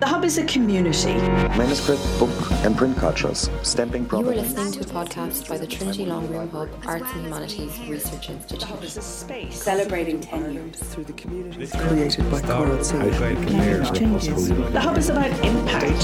[0.00, 1.14] The Hub is a community.
[1.58, 2.30] Manuscript, book,
[2.64, 6.48] and print cultures, stamping You are listening to a podcast by the Trinity Long Room
[6.50, 8.60] Hub Arts and Humanities Research Institute.
[8.60, 10.76] The Hub is a space Celebrating 10 years.
[10.78, 11.66] through the community.
[11.76, 13.34] created by Coral Silver.
[13.92, 14.48] changes.
[14.48, 15.98] The Hub is about impact.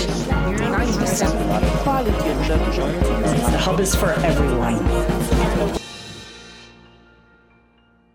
[3.52, 4.74] The Hub is for everyone.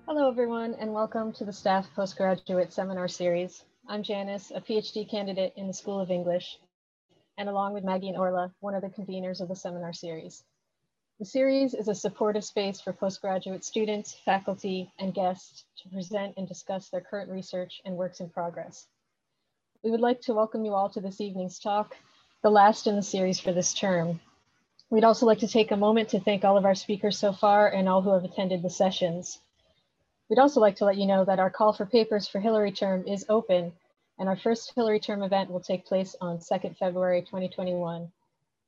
[0.07, 3.63] Hello, everyone, and welcome to the Staff Postgraduate Seminar Series.
[3.91, 6.59] I'm Janice, a PhD candidate in the School of English,
[7.39, 10.43] and along with Maggie and Orla, one of the conveners of the seminar series.
[11.17, 16.47] The series is a supportive space for postgraduate students, faculty, and guests to present and
[16.47, 18.85] discuss their current research and works in progress.
[19.83, 21.97] We would like to welcome you all to this evening's talk,
[22.43, 24.19] the last in the series for this term.
[24.91, 27.67] We'd also like to take a moment to thank all of our speakers so far
[27.67, 29.39] and all who have attended the sessions.
[30.29, 33.07] We'd also like to let you know that our call for papers for Hillary term
[33.07, 33.73] is open
[34.19, 38.11] and our first Hillary term event will take place on 2nd February 2021.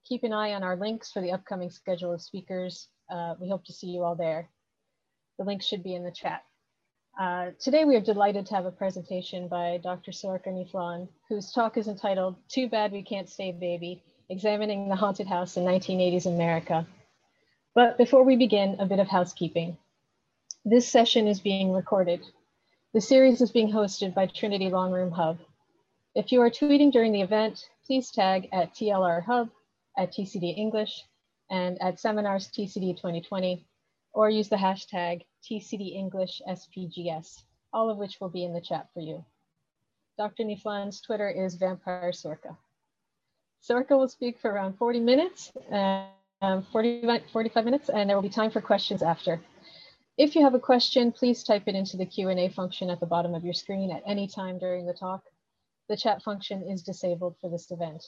[0.06, 2.88] Keep an eye on our links for the upcoming schedule of speakers.
[3.09, 4.50] Uh, we hope to see you all there.
[5.38, 6.44] The link should be in the chat.
[7.20, 10.11] Uh, today we are delighted to have a presentation by Dr.
[10.11, 14.95] Sorcha Ní Fhlainn, whose talk is entitled Too Bad We Can't Stay Baby, Examining the
[14.95, 16.88] Haunted House in 1980s America.
[17.76, 19.78] But before we begin, a bit of housekeeping.
[20.64, 22.22] This session is being recorded.
[22.94, 25.39] The series is being hosted by Trinity Long Room Hub.
[26.14, 29.50] If you are tweeting during the event, please tag at TLR Hub,
[29.98, 31.06] at TCD English,
[31.50, 33.66] and at Seminars TCD 2020,
[34.11, 38.89] or use the hashtag TCD English SPGS, all of which will be in the chat
[38.94, 39.23] for you.
[40.17, 40.44] Dr.
[40.44, 42.58] Fhlainn's Twitter is Vampire Sorcha.
[43.64, 48.28] Sorcha will speak for around 40 minutes, um, 40, 45 minutes, and there will be
[48.28, 49.39] time for questions after.
[50.22, 53.33] If you have a question, please type it into the Q&A function at the bottom
[53.33, 55.23] of your screen at any time during the talk.
[55.89, 58.05] The chat function is disabled for this event.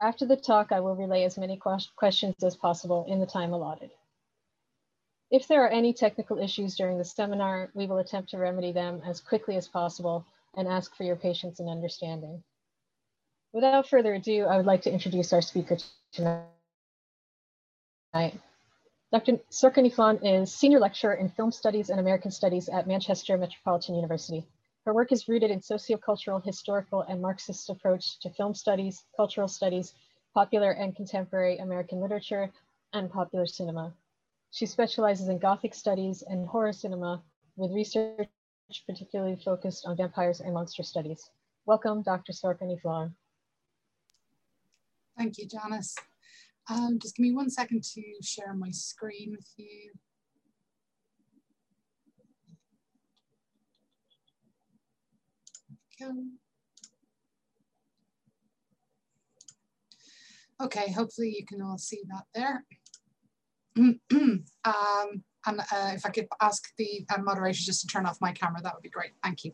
[0.00, 1.60] After the talk, I will relay as many
[1.96, 3.90] questions as possible in the time allotted.
[5.32, 9.02] If there are any technical issues during the seminar, we will attempt to remedy them
[9.04, 10.24] as quickly as possible
[10.56, 12.44] and ask for your patience and understanding.
[13.52, 15.76] Without further ado, I would like to introduce our speaker
[16.12, 16.46] tonight.
[19.12, 19.32] Dr.
[19.32, 24.42] Ní is Senior Lecturer in Film Studies and American Studies at Manchester Metropolitan University.
[24.86, 29.92] Her work is rooted in sociocultural, historical, and Marxist approach to film studies, cultural studies,
[30.32, 32.50] popular and contemporary American literature,
[32.94, 33.92] and popular cinema.
[34.50, 37.22] She specializes in Gothic studies and horror cinema
[37.56, 38.30] with research
[38.86, 41.28] particularly focused on vampires and monster studies.
[41.66, 42.32] Welcome, Dr.
[42.32, 43.12] Ní
[45.18, 45.96] Thank you, Janice.
[46.70, 49.92] Um, just give me one second to share my screen with you.
[60.60, 62.64] Okay, hopefully you can all see that there.
[63.76, 68.32] um, and uh, if I could ask the uh, moderator just to turn off my
[68.32, 69.12] camera, that would be great.
[69.22, 69.52] Thank you.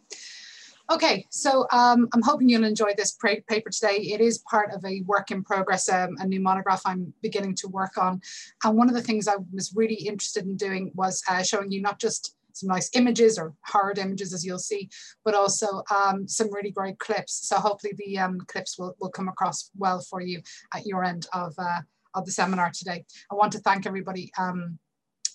[0.91, 3.97] Okay, so um, I'm hoping you'll enjoy this paper today.
[3.97, 7.69] It is part of a work in progress, um, a new monograph I'm beginning to
[7.69, 8.23] work on.
[8.65, 11.83] And one of the things I was really interested in doing was uh, showing you
[11.83, 14.89] not just some nice images or hard images as you'll see,
[15.27, 17.47] but also um, some really great clips.
[17.47, 20.41] So hopefully the um, clips will, will come across well for you
[20.73, 21.81] at your end of, uh,
[22.15, 23.05] of the seminar today.
[23.31, 24.79] I want to thank everybody um,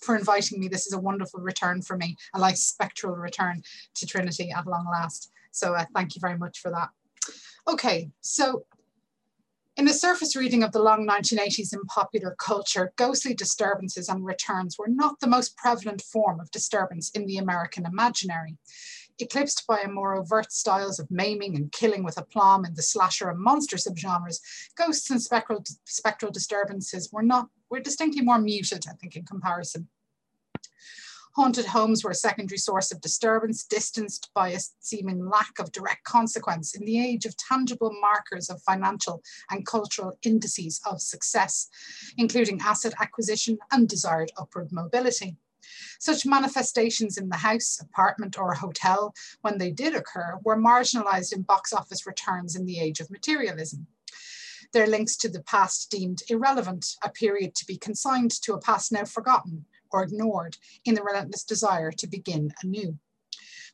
[0.02, 0.66] for inviting me.
[0.66, 3.62] This is a wonderful return for me, a nice spectral return
[3.94, 5.30] to Trinity at long last.
[5.54, 6.90] So uh, thank you very much for that.
[7.66, 8.66] Okay, so
[9.76, 14.76] in a surface reading of the long 1980s in popular culture, ghostly disturbances and returns
[14.78, 18.56] were not the most prevalent form of disturbance in the American imaginary.
[19.20, 23.30] Eclipsed by a more overt styles of maiming and killing with aplomb in the slasher
[23.30, 24.40] and monster subgenres,
[24.76, 29.88] ghosts and spectral, spectral disturbances were not were distinctly more muted, I think, in comparison.
[31.36, 36.04] Haunted homes were a secondary source of disturbance, distanced by a seeming lack of direct
[36.04, 39.20] consequence in the age of tangible markers of financial
[39.50, 41.68] and cultural indices of success,
[42.16, 45.36] including asset acquisition and desired upward mobility.
[45.98, 51.42] Such manifestations in the house, apartment, or hotel, when they did occur, were marginalized in
[51.42, 53.88] box office returns in the age of materialism
[54.72, 58.90] their links to the past deemed irrelevant, a period to be consigned to a past
[58.90, 59.64] now forgotten,
[59.94, 62.98] or ignored in the relentless desire to begin anew.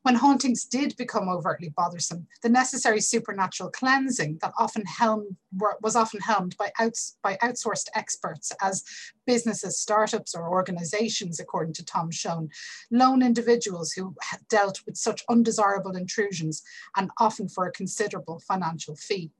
[0.02, 5.36] When hauntings did become overtly bothersome, the necessary supernatural cleansing that often helmed,
[5.82, 8.82] was often helmed by, outs, by outsourced experts as
[9.26, 12.48] businesses, startups, or organizations, according to Tom Schoen,
[12.90, 14.14] lone individuals who
[14.48, 16.62] dealt with such undesirable intrusions
[16.96, 19.30] and often for a considerable financial fee.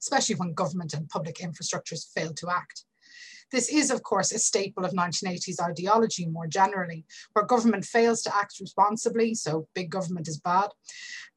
[0.00, 2.84] especially when government and public infrastructures fail to act.
[3.50, 8.36] This is, of course, a staple of 1980s ideology more generally, where government fails to
[8.36, 10.68] act responsibly, so big government is bad,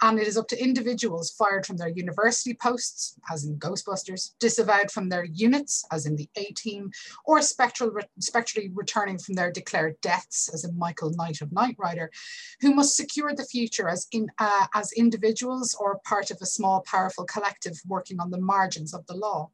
[0.02, 4.92] and it is up to individuals fired from their university posts, as in Ghostbusters, disavowed
[4.92, 6.92] from their units, as in the A-Team,
[7.26, 12.12] or spectral, spectrally returning from their declared deaths, as in Michael Knight of Knight Rider,
[12.60, 16.82] who must secure the future as, in, uh, as individuals or part of a small,
[16.82, 19.50] powerful collective working on the margins of the law.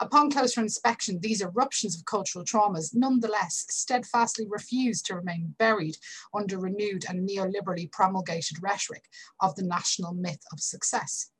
[0.00, 5.96] Upon closer inspection, these eruptions of cultural traumas nonetheless steadfastly refuse to remain buried
[6.34, 9.04] under renewed and neoliberally promulgated rhetoric
[9.40, 11.30] of the national myth of success.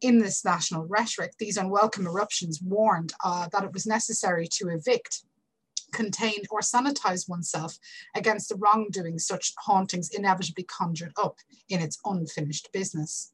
[0.00, 5.24] In this national rhetoric, these unwelcome eruptions warned uh, that it was necessary to evict
[5.92, 7.78] contain or sanitize oneself
[8.14, 11.38] against the wrongdoing such hauntings inevitably conjured up
[11.68, 13.32] in its unfinished business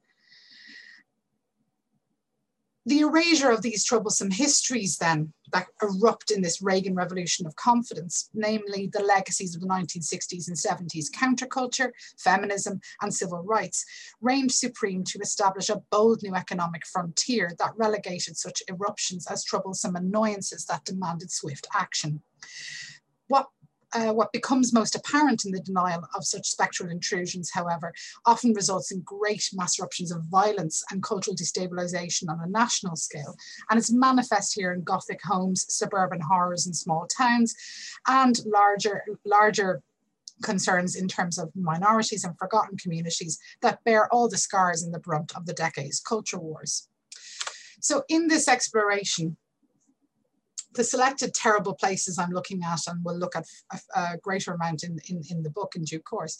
[2.84, 8.28] the erasure of these troublesome histories then that erupt in this Reagan revolution of confidence,
[8.34, 13.84] namely the legacies of the 1960s and 70s counterculture, feminism, and civil rights,
[14.20, 19.94] reigned supreme to establish a bold new economic frontier that relegated such eruptions as troublesome
[19.94, 22.22] annoyances that demanded swift action.
[23.28, 23.48] What
[23.94, 27.92] uh, what becomes most apparent in the denial of such spectral intrusions, however,
[28.26, 33.36] often results in great mass eruptions of violence and cultural destabilization on a national scale.
[33.70, 37.54] And it's manifest here in Gothic homes, suburban horrors in small towns,
[38.06, 39.82] and larger, larger
[40.42, 44.98] concerns in terms of minorities and forgotten communities that bear all the scars and the
[44.98, 46.88] brunt of the decade's culture wars.
[47.80, 49.36] So in this exploration,
[50.74, 54.84] the selected terrible places I'm looking at, and we'll look at a, a greater amount
[54.84, 56.38] in, in, in the book in due course,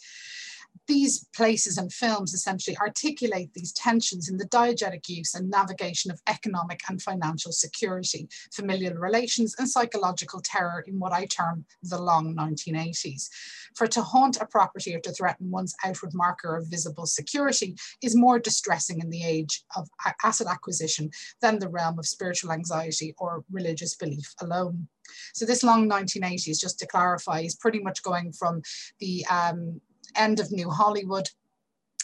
[0.87, 6.21] these places and films essentially articulate these tensions in the diegetic use and navigation of
[6.27, 12.35] economic and financial security, familial relations, and psychological terror in what I term the long
[12.35, 13.29] 1980s.
[13.75, 18.15] For to haunt a property or to threaten one's outward marker of visible security is
[18.15, 19.87] more distressing in the age of
[20.23, 21.11] asset acquisition
[21.41, 24.87] than the realm of spiritual anxiety or religious belief alone.
[25.33, 28.61] So this long 1980s, just to clarify, is pretty much going from
[28.99, 29.81] the um,
[30.15, 31.29] end of New Hollywood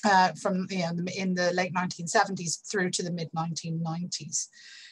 [0.05, 4.47] uh, from you know, in the late 1970s through to the mid 1990s.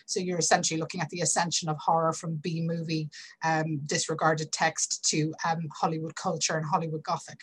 [0.05, 3.09] So you're essentially looking at the ascension of horror from B movie
[3.43, 7.41] um, disregarded text to um, Hollywood culture and Hollywood Gothic.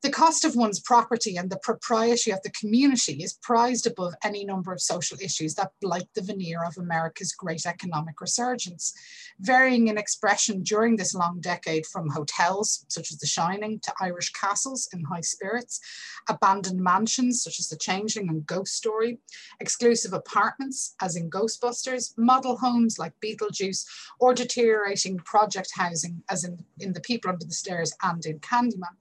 [0.00, 4.44] The cost of one's property and the propriety of the community is prized above any
[4.44, 8.94] number of social issues that blight the veneer of America's great economic resurgence,
[9.40, 14.30] varying in expression during this long decade from hotels, such as The Shining, to Irish
[14.30, 15.80] castles in high spirits,
[16.28, 19.18] abandoned mansions, such as The Changeling and Ghost Story,
[19.58, 23.84] exclusive apartments, as in Ghostbusters, model homes like Beetlejuice,
[24.20, 28.94] or deteriorating project housing, as in, in The People Under the Stairs and in Candyman.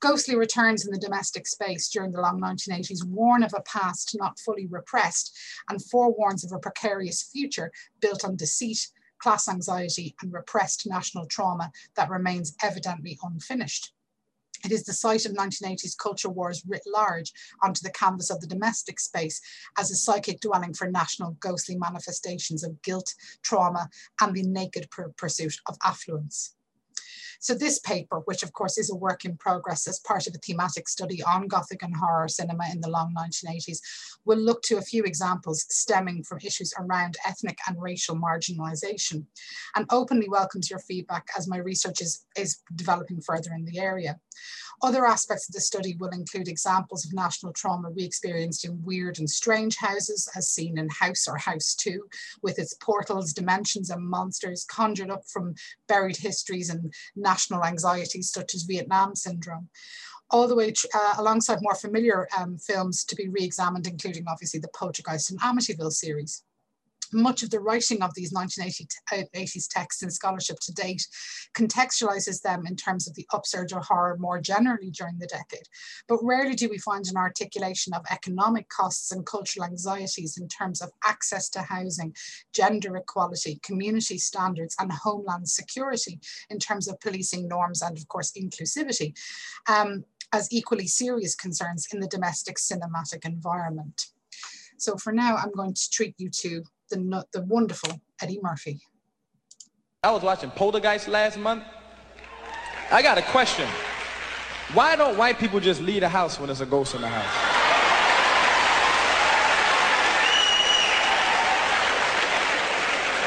[0.00, 4.38] Ghostly returns in the domestic space during the long 1980s warn of a past not
[4.38, 5.36] fully repressed
[5.68, 7.70] and forewarns of a precarious future
[8.00, 8.88] built on deceit,
[9.18, 13.92] class anxiety, and repressed national trauma that remains evidently unfinished.
[14.64, 17.32] It is the site of 1980s culture wars writ large
[17.62, 19.40] onto the canvas of the domestic space
[19.78, 23.88] as a psychic dwelling for national ghostly manifestations of guilt, trauma,
[24.20, 26.56] and the naked pursuit of affluence.
[27.40, 30.38] So this paper, which of course is a work in progress as part of a
[30.38, 33.78] thematic study on Gothic and horror cinema in the long 1980s,
[34.24, 39.24] will look to a few examples stemming from issues around ethnic and racial marginalization
[39.76, 44.18] and openly welcomes your feedback as my research is, is developing further in the area.
[44.80, 49.18] Other aspects of the study will include examples of national trauma we experienced in weird
[49.18, 52.00] and strange houses, as seen in House or House 2,
[52.42, 55.54] with its portals, dimensions, and monsters conjured up from
[55.88, 56.94] buried histories and
[57.30, 59.68] national anxieties such as Vietnam syndrome
[60.30, 64.74] all the way uh, alongside more familiar um, films to be re-examined, including obviously the
[64.78, 66.44] Poltergeist and Amityville series
[67.12, 71.06] much of the writing of these 1980s texts and scholarship to date
[71.54, 75.66] contextualizes them in terms of the upsurge of horror more generally during the decade.
[76.08, 80.80] But rarely do we find an articulation of economic costs and cultural anxieties in terms
[80.80, 82.14] of access to housing,
[82.52, 88.32] gender equality, community standards, and homeland security in terms of policing norms and, of course,
[88.32, 89.16] inclusivity.
[89.68, 94.08] Um, as equally serious concerns in the domestic cinematic environment.
[94.76, 98.80] So for now, I'm going to treat you to the, the wonderful Eddie Murphy.
[100.02, 101.64] I was watching Poltergeist last month.
[102.90, 103.68] I got a question.
[104.72, 107.58] Why don't white people just leave the house when there's a ghost in the house?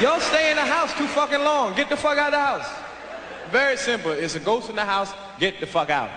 [0.01, 1.75] Y'all stay in the house too fucking long.
[1.75, 2.67] Get the fuck out of the house.
[3.51, 4.11] Very simple.
[4.11, 5.13] It's a ghost in the house.
[5.39, 6.09] Get the fuck out.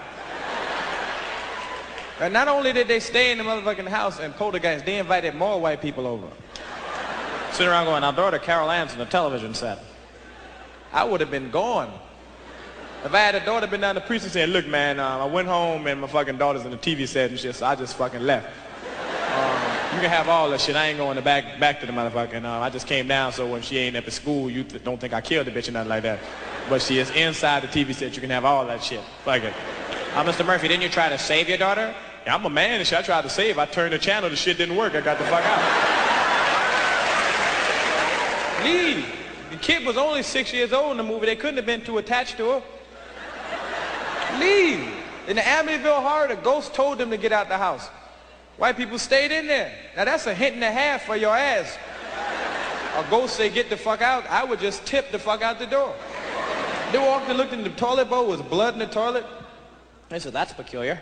[2.20, 5.60] And not only did they stay in the motherfucking house and poltergeist, they invited more
[5.60, 6.28] white people over.
[7.54, 9.78] Sitting around going, our daughter Carol Ann's on the television set.
[10.92, 11.88] I would have been gone.
[13.04, 15.46] If I had a daughter been down the precinct saying, look man, um, I went
[15.46, 18.22] home and my fucking daughter's in the TV set and shit, so I just fucking
[18.22, 18.48] left.
[18.48, 19.62] Um,
[19.94, 20.74] you can have all that shit.
[20.74, 22.38] I ain't going to back back to the motherfucking.
[22.38, 25.00] Um, I just came down so when she ain't up at school, you th- don't
[25.00, 26.18] think I killed the bitch or nothing like that.
[26.68, 28.16] But she is inside the TV set.
[28.16, 29.00] You can have all that shit.
[29.24, 29.54] Fuck it.
[30.14, 30.44] Uh, Mr.
[30.44, 31.94] Murphy, didn't you try to save your daughter?
[32.26, 32.98] Yeah, I'm a man and shit.
[32.98, 33.58] I tried to save.
[33.58, 34.28] I turned the channel.
[34.28, 34.96] The shit didn't work.
[34.96, 36.03] I got the fuck out.
[38.64, 39.06] Leave.
[39.50, 41.26] The kid was only six years old in the movie.
[41.26, 42.62] They couldn't have been too attached to her.
[44.40, 44.92] Leave.
[45.28, 47.88] In the Amityville Horror, the ghost told them to get out the house.
[48.56, 49.72] White people stayed in there.
[49.96, 51.78] Now that's a hint and a half for your ass.
[52.96, 55.66] A ghost say get the fuck out, I would just tip the fuck out the
[55.66, 55.94] door.
[56.92, 59.26] They walked and looked in the toilet bowl, was blood in the toilet.
[60.08, 61.00] They said, that's peculiar.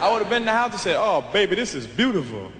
[0.00, 2.50] I would have been in the house and said, oh baby, this is beautiful.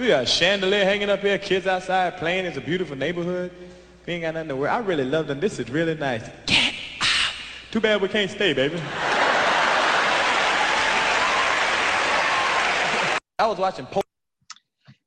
[0.00, 3.52] We got a chandelier hanging up here, kids outside playing, it's a beautiful neighborhood.
[4.06, 4.70] We ain't got nothing to worry.
[4.70, 5.40] I really love them.
[5.40, 6.26] This is really nice.
[6.46, 7.34] Get out.
[7.70, 8.80] Too bad we can't stay, baby.
[13.38, 13.84] I was watching.
[13.84, 14.00] Po-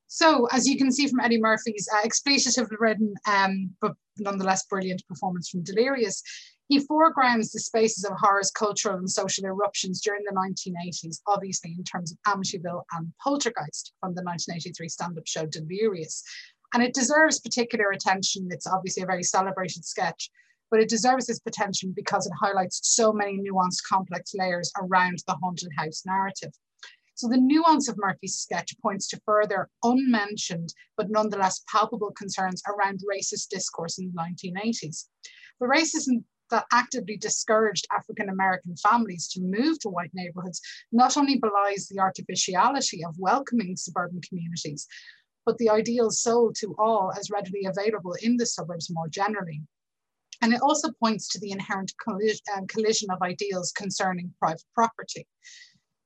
[0.06, 5.02] So, as you can see from Eddie Murphy's uh, expletively written, um, but nonetheless brilliant
[5.08, 6.22] performance from Delirious,
[6.68, 11.84] he foregrounds the spaces of horror's cultural and social eruptions during the 1980s, obviously in
[11.84, 16.22] terms of Amityville and Poltergeist from the 1983 stand-up show Delirious.
[16.72, 18.48] And it deserves particular attention.
[18.50, 20.30] It's obviously a very celebrated sketch,
[20.70, 25.36] but it deserves this attention because it highlights so many nuanced, complex layers around the
[25.42, 26.52] haunted house narrative.
[27.14, 33.02] So the nuance of Murphy's sketch points to further unmentioned, but nonetheless palpable concerns around
[33.08, 35.08] racist discourse in the 1980s.
[35.60, 36.24] The racism
[36.54, 40.60] that actively discouraged African American families to move to white neighborhoods
[40.92, 44.86] not only belies the artificiality of welcoming suburban communities,
[45.44, 49.62] but the ideals sold to all as readily available in the suburbs more generally.
[50.42, 55.26] And it also points to the inherent collision, um, collision of ideals concerning private property.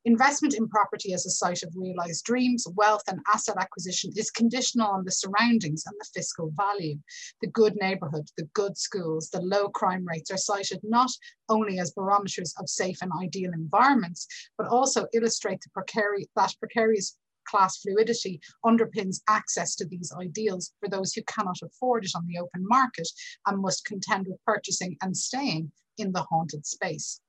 [0.08, 4.88] Investment in property as a site of realized dreams, wealth, and asset acquisition is conditional
[4.88, 6.98] on the surroundings and the fiscal value.
[7.42, 11.10] The good neighborhood, the good schools, the low crime rates are cited not
[11.50, 17.18] only as barometers of safe and ideal environments, but also illustrate the precari- that precarious
[17.46, 22.38] class fluidity underpins access to these ideals for those who cannot afford it on the
[22.38, 23.08] open market
[23.46, 27.20] and must contend with purchasing and staying in the haunted space.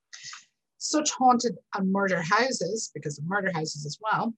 [0.79, 4.33] Such haunted and murder houses, because of murder houses as well,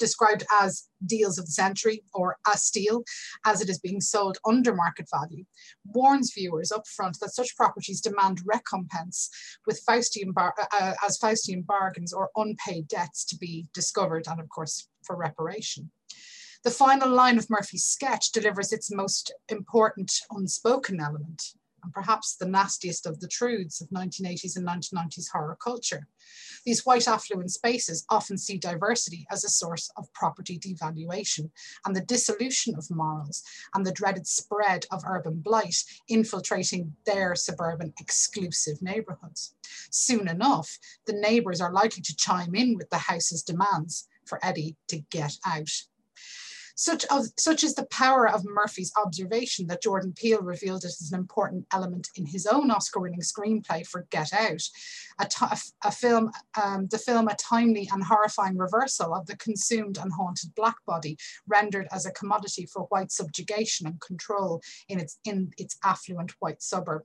[0.00, 3.04] described as deals of the century or a steal
[3.44, 5.44] as it is being sold under market value,
[5.84, 9.30] warns viewers up front that such properties demand recompense
[9.66, 14.48] with Faustian bar- uh, as Faustian bargains or unpaid debts to be discovered and of
[14.48, 15.90] course for reparation.
[16.64, 22.46] The final line of Murphy's sketch delivers its most important unspoken element and perhaps the
[22.46, 26.06] nastiest of the truths of 1980s and 1990s horror culture.
[26.64, 31.50] These white affluent spaces often see diversity as a source of property devaluation
[31.86, 33.42] and the dissolution of morals
[33.74, 39.54] and the dreaded spread of urban blight infiltrating their suburban exclusive neighborhoods.
[39.90, 44.76] Soon enough, the neighbors are likely to chime in with the house's demands for Eddie
[44.88, 45.70] to get out.
[46.80, 51.10] Such, of, such is the power of Murphy's observation that Jordan Peele revealed it as
[51.12, 54.62] an important element in his own Oscar-winning screenplay for Get Out,
[55.18, 60.10] a, a film, um, the film a timely and horrifying reversal of the consumed and
[60.10, 65.50] haunted black body, rendered as a commodity for white subjugation and control in its, in
[65.58, 67.02] its affluent white suburb.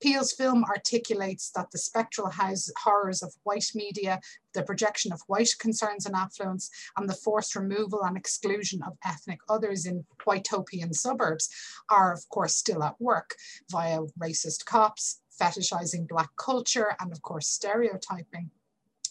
[0.00, 2.32] Peele's film articulates that the spectral
[2.78, 4.20] horrors of white media,
[4.54, 9.38] the projection of white concerns and affluence, and the forced removal and exclusion of ethnic
[9.48, 11.48] others in whitopian suburbs
[11.88, 13.36] are, of course, still at work
[13.70, 18.50] via racist cops, fetishizing Black culture, and of course, stereotyping.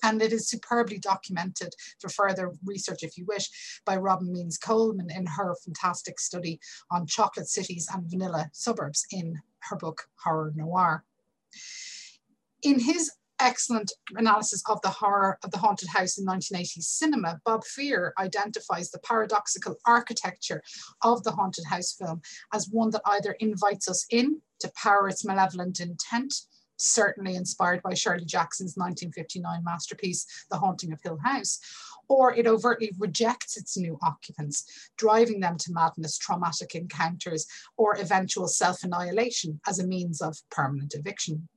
[0.04, 3.50] And it is superbly documented for further research, if you wish,
[3.86, 9.42] by Robin Means Coleman in her fantastic study on chocolate cities and vanilla suburbs in
[9.70, 11.04] her book, Horror Noir.
[12.64, 17.64] In his excellent analysis of the horror of the haunted house in 1980s cinema, Bob
[17.64, 20.62] Fear identifies the paradoxical architecture
[21.02, 22.22] of the haunted house film
[22.54, 26.34] as one that either invites us in to power its malevolent intent
[26.82, 31.60] certainly inspired by Shirley Jackson's 1959 masterpiece, The Haunting of Hill House,
[32.08, 37.48] or it overtly rejects its new occupants, driving them to madness, traumatic encounters,
[37.78, 41.48] or eventual self-annihilation as a means of permanent eviction.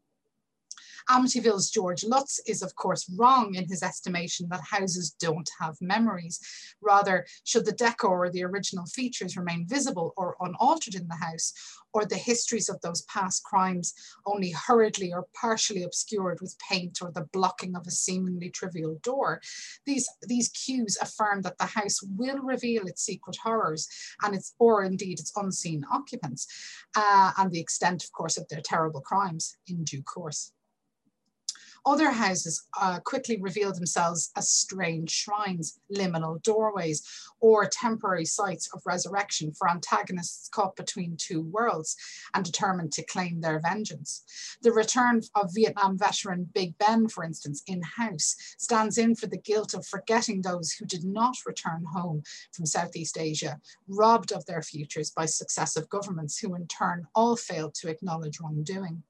[1.11, 6.41] Amityville's George Lutz is, of course, wrong in his estimation that houses don't have memories.
[6.81, 11.53] Rather, should the decor or the original features remain visible or unaltered in the house,
[11.93, 13.95] or the histories of those past crimes
[14.27, 19.41] only hurriedly or partially obscured with paint or the blocking of a seemingly trivial door,
[19.87, 23.89] these, these cues affirm that the house will reveal its secret horrors
[24.23, 26.47] and its, or indeed its unseen occupants,
[26.97, 30.53] uh, and the extent, of course, of their terrible crimes in due course.
[31.87, 37.03] Other houses uh, quickly reveal themselves as strange shrines, liminal doorways,
[37.41, 41.95] or temporary sites of resurrection for antagonists caught between two worlds
[42.33, 44.23] and determined to claim their vengeance.
[44.63, 49.37] The return of Vietnam veteran Big Ben, for instance, in House, stands in for the
[49.37, 52.23] guilt of forgetting those who did not return home
[52.53, 57.75] from Southeast Asia, robbed of their futures by successive governments who in turn all failed
[57.75, 59.03] to acknowledge wrongdoing.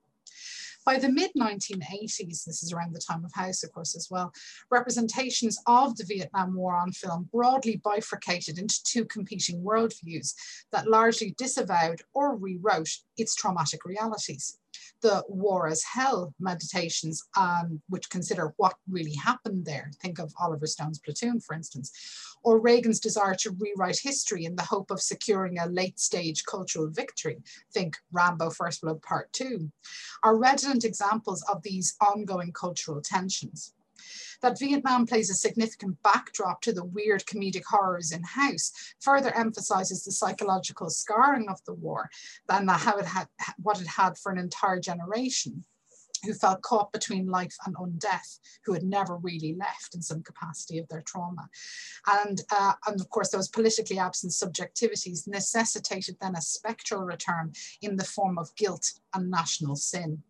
[0.84, 4.32] By the mid 1980s, this is around the time of House, of course, as well,
[4.70, 10.34] representations of the Vietnam War on film broadly bifurcated into two competing worldviews
[10.72, 14.58] that largely disavowed or rewrote its traumatic realities
[15.02, 19.90] the war as hell meditations, um, which consider what really happened there.
[20.00, 21.92] Think of Oliver Stone's Platoon, for instance,
[22.42, 26.88] or Reagan's desire to rewrite history in the hope of securing a late stage cultural
[26.88, 27.38] victory.
[27.72, 29.70] Think Rambo First Blood Part 2,
[30.22, 33.72] are redolent examples of these ongoing cultural tensions
[34.44, 40.04] that Vietnam plays a significant backdrop to the weird comedic horrors in House further emphasizes
[40.04, 42.10] the psychological scarring of the war
[42.46, 43.26] than how it had,
[43.62, 45.64] what it had for an entire generation
[46.24, 50.78] who felt caught between life and undeath, who had never really left in some capacity
[50.78, 51.48] of their trauma.
[52.06, 57.96] And, uh, and of course, those politically absent subjectivities necessitated then a spectral return in
[57.96, 60.22] the form of guilt and national sin.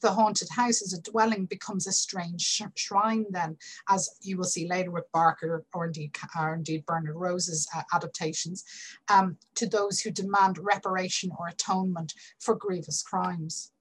[0.00, 3.56] The haunted house as a dwelling becomes a strange sh shrine then,
[3.88, 8.64] as you will see later with Barker or indeed, or indeed Bernard Rose's uh, adaptations,
[9.08, 13.72] um, to those who demand reparation or atonement for grievous crimes.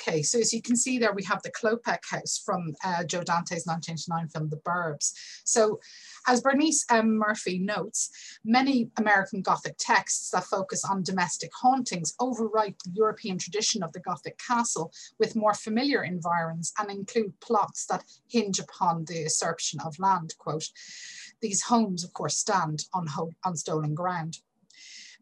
[0.00, 3.22] Okay, so as you can see there, we have the Klopek house from uh, Joe
[3.22, 5.12] Dante's 1989 film, The Burbs.
[5.44, 5.78] So
[6.26, 7.18] as Bernice M.
[7.18, 8.10] Murphy notes,
[8.44, 14.00] many American Gothic texts that focus on domestic hauntings overwrite the European tradition of the
[14.00, 19.98] Gothic castle with more familiar environs and include plots that hinge upon the usurpation of
[19.98, 20.68] land, quote.
[21.42, 23.06] These homes, of course, stand on,
[23.44, 24.38] on stolen ground.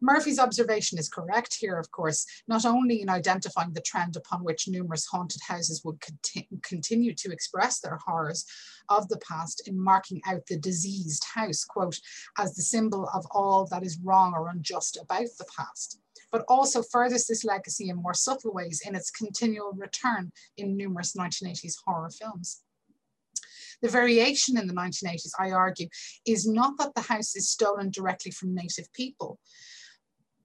[0.01, 4.67] Murphy's observation is correct here, of course, not only in identifying the trend upon which
[4.67, 8.45] numerous haunted houses would conti continue to express their horrors
[8.87, 11.99] of the past in marking out the diseased house, quote,
[12.37, 15.99] as the symbol of all that is wrong or unjust about the past
[16.31, 21.13] but also furthers this legacy in more subtle ways in its continual return in numerous
[21.13, 22.61] 1980s horror films.
[23.81, 25.87] The variation in the 1980s, I argue,
[26.25, 29.39] is not that the house is stolen directly from native people,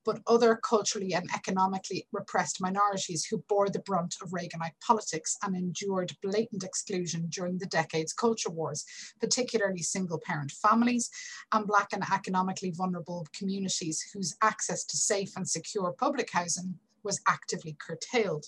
[0.04, 5.56] but other culturally and economically repressed minorities who bore the brunt of Reaganite politics and
[5.56, 8.84] endured blatant exclusion during the decade's culture wars,
[9.20, 11.10] particularly single parent families
[11.52, 17.20] and Black and economically vulnerable communities whose access to safe and secure public housing was
[17.26, 18.46] actively curtailed.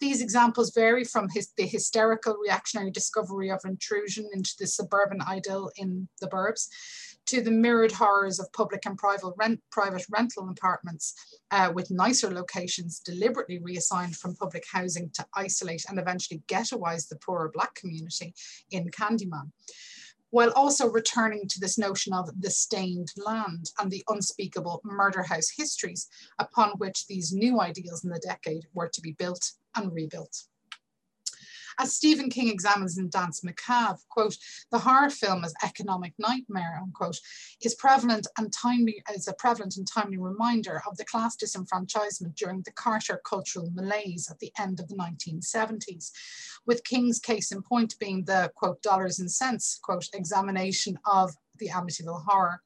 [0.00, 5.72] These examples vary from his, the hysterical reactionary discovery of intrusion into the suburban idyll
[5.76, 6.68] in the burbs
[7.28, 11.14] to the mirrored horrors of public and private, rent, private rental apartments
[11.50, 17.16] uh, with nicer locations deliberately reassigned from public housing to isolate and eventually ghettoize the
[17.16, 18.34] poorer Black community
[18.70, 19.50] in Candyman
[20.30, 25.50] while also returning to this notion of the stained land and the unspeakable murder house
[25.56, 30.44] histories upon which these new ideals in the decade were to be built and rebuilt.
[31.80, 34.36] As Stephen King examines in Danse Macabre, quote,
[34.72, 37.18] the horror film as economic nightmare, unquote,
[37.62, 42.62] is prevalent and timely, is a prevalent and timely reminder of the class disenfranchisement during
[42.62, 46.10] the Carter cultural malaise at the end of the 1970s,
[46.66, 51.68] with King's case in point being the, quote, dollars and cents, quote, examination of the
[51.68, 52.62] Amityville horror.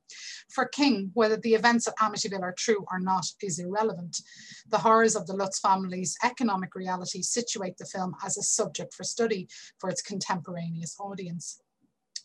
[0.51, 4.21] For King, whether the events of Amityville are true or not is irrelevant.
[4.69, 9.05] The horrors of the Lutz family's economic reality situate the film as a subject for
[9.05, 11.61] study for its contemporaneous audience.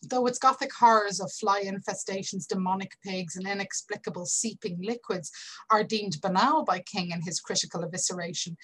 [0.03, 5.31] Though its Gothic horrors of fly infestations, demonic pigs, and inexplicable seeping liquids
[5.69, 8.55] are deemed banal by King in his critical evisceration,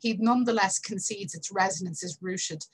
[0.00, 2.64] he nonetheless concedes its resonance is rooted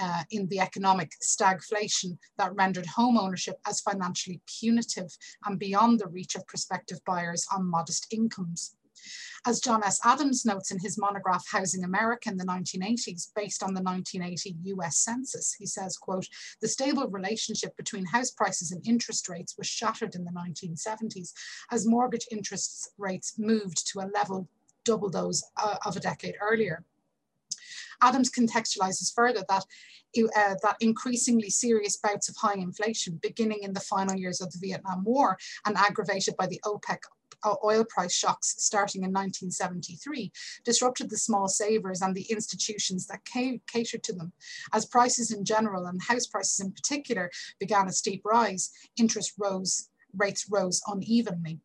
[0.00, 6.08] uh, in the economic stagflation that rendered home ownership as financially punitive and beyond the
[6.08, 8.76] reach of prospective buyers on modest incomes.
[9.46, 10.00] As John S.
[10.04, 14.98] Adams notes in his monograph Housing America in the 1980s, based on the 1980 US
[14.98, 16.26] Census, he says, quote,
[16.60, 21.32] the stable relationship between house prices and interest rates was shattered in the 1970s
[21.70, 24.48] as mortgage interest rates moved to a level
[24.84, 26.84] double those uh, of a decade earlier.
[28.02, 29.64] Adams contextualizes further that,
[30.18, 34.58] uh, that increasingly serious bouts of high inflation beginning in the final years of the
[34.60, 36.98] Vietnam War and aggravated by the OPEC
[37.64, 40.32] oil price shocks starting in 1973
[40.64, 44.32] disrupted the small savers and the institutions that catered to them.
[44.72, 49.88] As prices in general and house prices in particular began a steep rise, interest rose,
[50.16, 51.60] rates rose unevenly.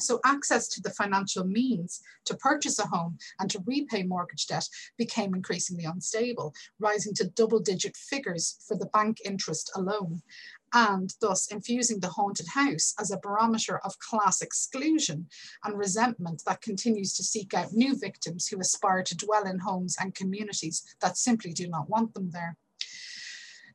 [0.00, 4.68] So access to the financial means to purchase a home and to repay mortgage debt
[4.96, 10.22] became increasingly unstable, rising to double digit figures for the bank interest alone
[10.72, 15.26] and thus infusing the haunted house as a barometer of class exclusion
[15.64, 19.96] and resentment that continues to seek out new victims who aspire to dwell in homes
[20.00, 22.56] and communities that simply do not want them there.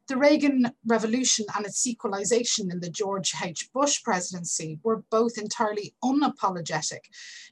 [0.09, 3.71] The Reagan Revolution and its equalization in the George H.
[3.71, 7.05] Bush presidency were both entirely unapologetic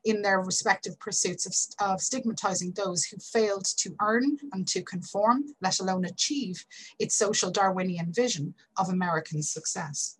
[0.04, 1.46] in their respective pursuits
[1.80, 6.66] of, of stigmatizing those who failed to earn and to conform, let alone achieve,
[7.00, 10.18] its social Darwinian vision of American success.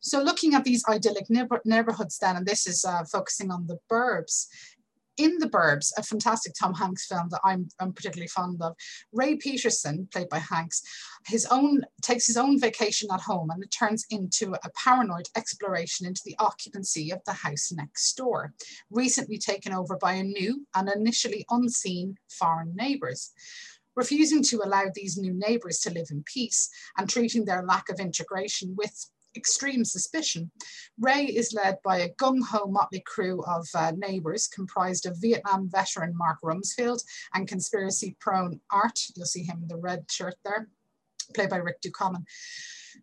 [0.00, 1.26] So looking at these idyllic
[1.64, 4.46] neighborhoods then, and this is uh, focusing on the burbs,
[5.18, 8.74] in The Burbs, a fantastic Tom Hanks film that I'm, I'm particularly fond of,
[9.12, 10.82] Ray Peterson, played by Hanks,
[11.26, 16.06] his own takes his own vacation at home and it turns into a paranoid exploration
[16.06, 18.52] into the occupancy of the house next door,
[18.90, 23.32] recently taken over by a new and initially unseen foreign neighbours.
[23.94, 27.98] Refusing to allow these new neighbours to live in peace and treating their lack of
[27.98, 30.50] integration with extreme suspicion.
[30.98, 36.16] Ray is led by a gung-ho motley crew of uh, neighbors comprised of Vietnam veteran
[36.16, 37.02] Mark Rumsfield
[37.34, 40.68] and conspiracy-prone Art, you'll see him in the red shirt there,
[41.34, 42.24] played by Rick Ducommun,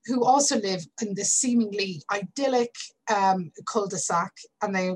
[0.05, 2.73] who also live in this seemingly idyllic
[3.13, 4.89] um, cul-de-sac, and they,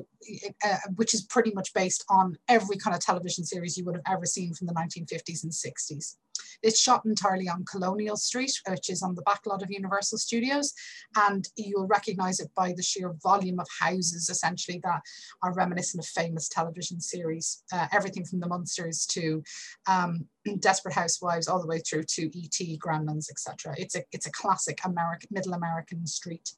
[0.64, 4.16] uh, which is pretty much based on every kind of television series you would have
[4.16, 6.16] ever seen from the 1950s and 60s.
[6.64, 10.74] It's shot entirely on Colonial Street, which is on the back lot of Universal Studios,
[11.16, 15.02] and you'll recognize it by the sheer volume of houses, essentially, that
[15.44, 17.64] are reminiscent of famous television series.
[17.72, 19.44] Uh, everything from The Munsters to
[19.88, 20.26] um,
[20.60, 23.76] Desperate Housewives, all the way through to E.T., Gremlins, etc.
[23.78, 26.52] It's a, it's a classic American, middle American street.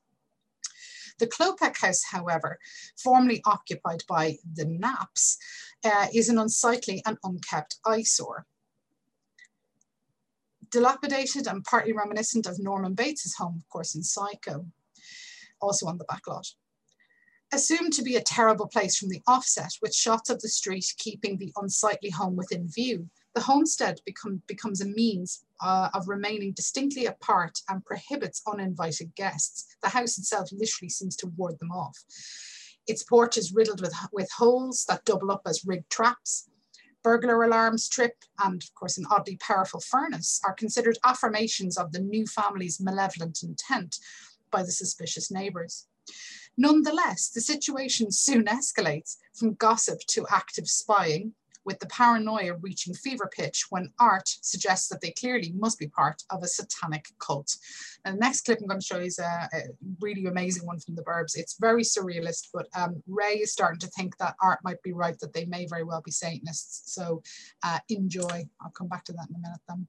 [1.20, 2.60] The Klopek House, however,
[2.98, 5.36] formerly occupied by the Knapps,
[5.84, 8.46] uh, is an unsightly and unkept eyesore
[10.72, 14.66] dilapidated and partly reminiscent of Norman Bates's home, of course, in Psycho,
[15.62, 16.54] also on the backlot.
[17.52, 21.38] Assumed to be a terrible place from the offset, with shots of the street keeping
[21.38, 27.06] the unsightly home within view, the homestead become, becomes a means uh, of remaining distinctly
[27.06, 29.76] apart and prohibits uninvited guests.
[29.82, 31.98] The house itself literally seems to ward them off.
[32.88, 36.50] Its porch is riddled with, with holes that double up as rigged traps
[37.04, 42.00] burglar alarms, trip, and of course an oddly powerful furnace are considered affirmations of the
[42.00, 43.98] new family's malevolent intent
[44.52, 45.88] by the suspicious neighbours.
[46.58, 51.34] Nonetheless, the situation soon escalates from gossip to active spying,
[51.66, 56.24] with the paranoia reaching fever pitch when Art suggests that they clearly must be part
[56.30, 57.56] of a satanic cult.
[58.06, 59.62] And the next clip I'm going to show you is a, a
[60.00, 61.36] really amazing one from the Burbs.
[61.36, 65.20] It's very surrealist, but um, Ray is starting to think that Art might be right,
[65.20, 66.94] that they may very well be Satanists.
[66.94, 67.22] So
[67.64, 68.46] uh, enjoy.
[68.62, 69.88] I'll come back to that in a minute then.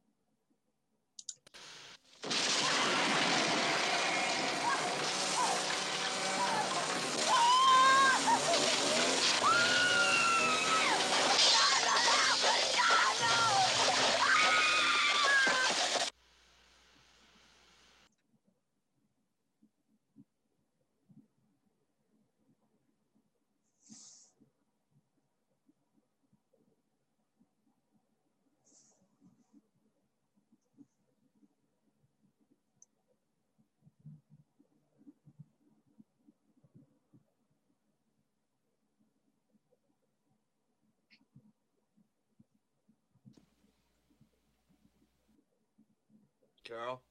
[46.71, 47.03] Carol.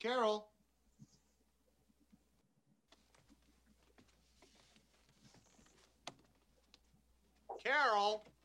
[0.00, 0.48] Carol.
[7.62, 8.35] Carol.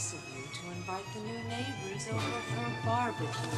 [0.00, 3.50] Nice of you to invite the new neighbors over for a barbecue,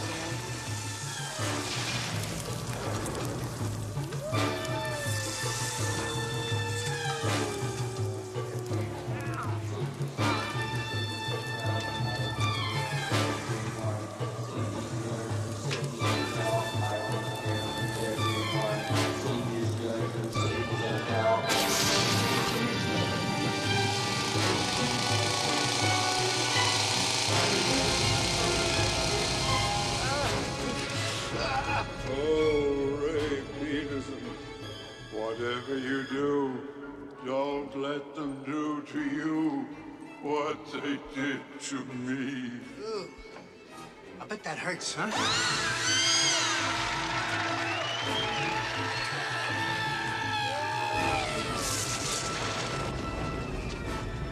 [44.82, 45.10] bet huh?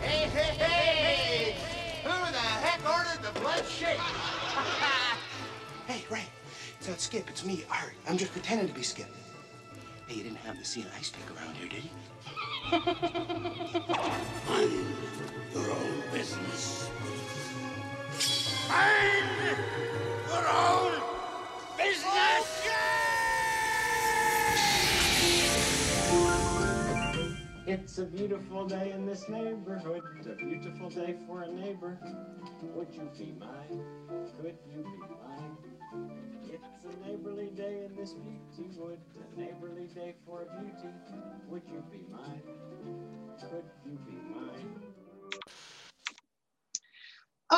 [0.00, 1.56] Hey, hey, hey!
[2.02, 3.98] Who the heck ordered the blood shake?
[5.86, 6.24] hey, Ray.
[6.78, 7.28] It's not Skip.
[7.28, 7.92] It's me, Art.
[8.08, 9.08] I'm just pretending to be Skip.
[10.06, 11.90] Hey, you didn't have to see an ice pick around here, did you?
[27.70, 31.96] It's a beautiful day in this neighborhood, a beautiful day for a neighbor.
[32.62, 33.84] Would you be mine?
[34.42, 35.56] Could you be mine?
[36.48, 40.88] It's a neighborly day in this beauty wood, a neighborly day for a beauty.
[41.46, 42.42] Would you be mine?
[43.38, 44.74] Could you be mine?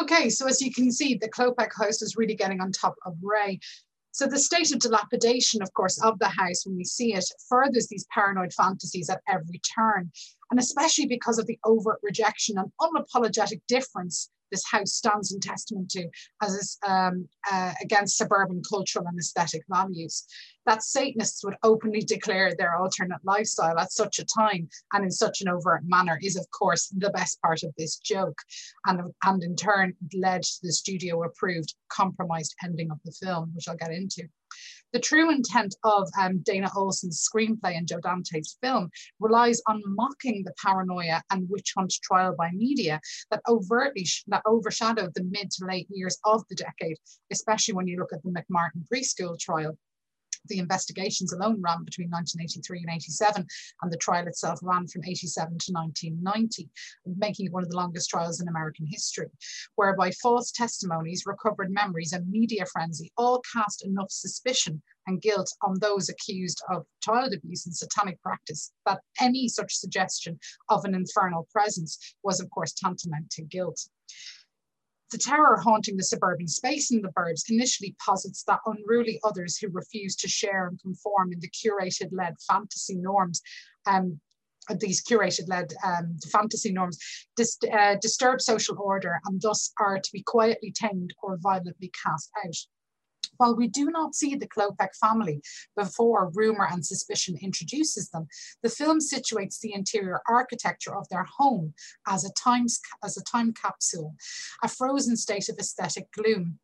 [0.03, 3.15] Okay, so as you can see, the Klopek host is really getting on top of
[3.23, 3.61] Ray.
[4.13, 7.89] So the state of dilapidation, of course, of the house when we see it furthers
[7.89, 10.11] these paranoid fantasies at every turn.
[10.51, 15.91] And especially because of the overt rejection and unapologetic difference this house stands in testament
[15.91, 16.07] to
[16.43, 20.25] as is, um, uh, against suburban cultural and aesthetic values.
[20.65, 25.41] That Satanists would openly declare their alternate lifestyle at such a time and in such
[25.41, 28.39] an overt manner is, of course, the best part of this joke.
[28.87, 33.69] And, and in turn, led to the studio approved compromised ending of the film, which
[33.69, 34.29] I'll get into.
[34.93, 40.45] The true intent of um, Dana Olsen's screenplay and Joe Dante's film relies on mocking
[40.45, 45.65] the paranoia and witch hunt trial by media that overtly that overshadowed the mid to
[45.65, 46.99] late years of the decade,
[47.31, 49.77] especially when you look at the McMartin preschool trial
[50.47, 53.47] the investigations alone ran between 1983 and 87,
[53.83, 56.71] and the trial itself ran from 87 to 1990,
[57.17, 59.29] making it one of the longest trials in American history,
[59.77, 65.79] whereby false testimonies, recovered memories, and media frenzy all cast enough suspicion and guilt on
[65.81, 71.49] those accused of child abuse and satanic practice that any such suggestion of an infernal
[71.53, 73.81] presence was, of course, tantamount to guilt.
[75.13, 79.69] The terror haunting the suburban space in the burbs initially posits that unruly others who
[79.69, 83.43] refuse to share and conform in the curated led fantasy norms
[83.87, 84.19] um,
[84.79, 86.99] these curated led um, fantasy norms
[87.37, 92.31] dis uh, disturb social order and thus are to be quietly tamed or violently cast
[92.45, 92.57] out.
[93.37, 95.41] While we do not see the Klopek family
[95.77, 98.29] before rumor and suspicion introduces them,
[98.63, 101.75] the film situates the interior architecture of their home
[102.07, 102.67] as a, time,
[103.05, 104.15] as a time capsule,
[104.63, 106.59] a frozen state of aesthetic gloom.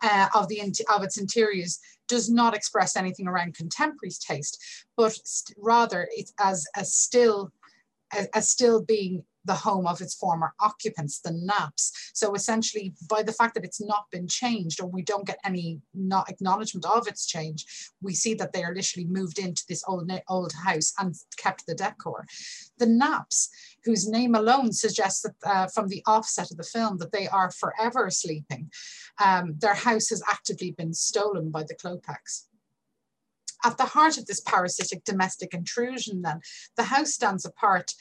[0.00, 0.60] Uh, of the
[0.94, 5.18] of its interiors does not express anything around contemporary taste, but
[5.56, 7.50] rather it's as a still
[8.12, 11.90] as, as still being the home of its former occupants, the Knapps.
[12.12, 15.80] So essentially, by the fact that it's not been changed, or we don't get any
[15.94, 17.66] not acknowledgement of its change,
[18.00, 21.74] we see that they are literally moved into this old old house and kept the
[21.74, 22.26] decor.
[22.78, 23.48] The Knapps,
[23.84, 27.50] whose name alone suggests that uh, from the offset of the film that they are
[27.50, 28.70] forever sleeping,
[29.24, 32.44] um, their house has actively been stolen by the Klopeks.
[33.64, 36.40] At the heart of this parasitic domestic intrusion, then,
[36.76, 37.92] the house stands apart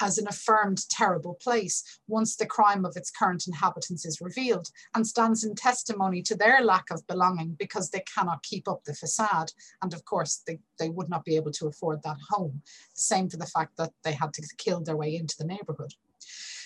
[0.00, 5.06] as an affirmed terrible place once the crime of its current inhabitants is revealed and
[5.06, 9.52] stands in testimony to their lack of belonging because they cannot keep up the facade.
[9.82, 12.62] And of course, they, they would not be able to afford that home.
[12.94, 15.94] Same for the fact that they had to kill their way into the neighborhood.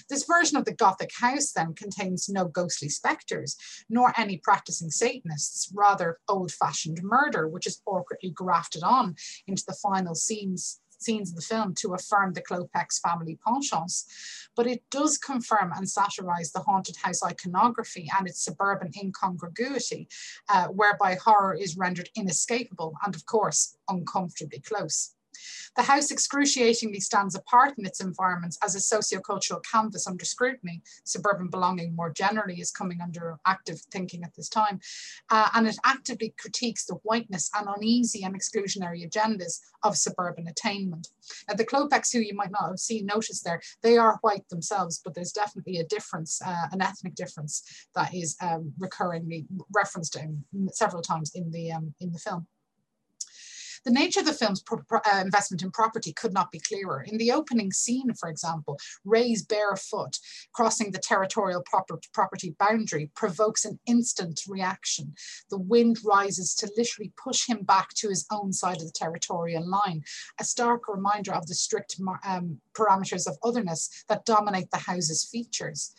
[0.09, 3.57] This version of the Gothic house then contains no ghostly spectres,
[3.89, 9.17] nor any practicing Satanists, rather old fashioned murder, which is awkwardly grafted on
[9.47, 14.05] into the final scenes scenes in the film to affirm the Klopeks family penchants,
[14.57, 20.09] but it does confirm and satirize the haunted house iconography and its suburban incongruity,
[20.49, 25.15] uh, whereby horror is rendered inescapable and, of course, uncomfortably close.
[25.77, 30.83] The house excruciatingly stands apart in its environments as a sociocultural canvas under scrutiny.
[31.05, 34.81] Suburban belonging more generally is coming under active thinking at this time.
[35.31, 41.09] Uh, and it actively critiques the whiteness and uneasy and exclusionary agendas of suburban attainment.
[41.49, 45.01] Now, the Klopeks, who you might not have seen notice there, they are white themselves,
[45.03, 50.45] but there's definitely a difference, uh, an ethnic difference that is um, recurringly referenced in,
[50.73, 52.47] several times in the, um, in the film.
[53.85, 57.03] The nature of the film's uh, investment in property could not be clearer.
[57.03, 60.19] In the opening scene, for example, Ray's barefoot
[60.55, 65.15] crossing the territorial proper property boundary provokes an instant reaction.
[65.51, 69.69] The wind rises to literally push him back to his own side of the territorial
[69.69, 70.03] line,
[70.39, 75.93] a stark reminder of the strict um, parameters of otherness that dominate the house's features.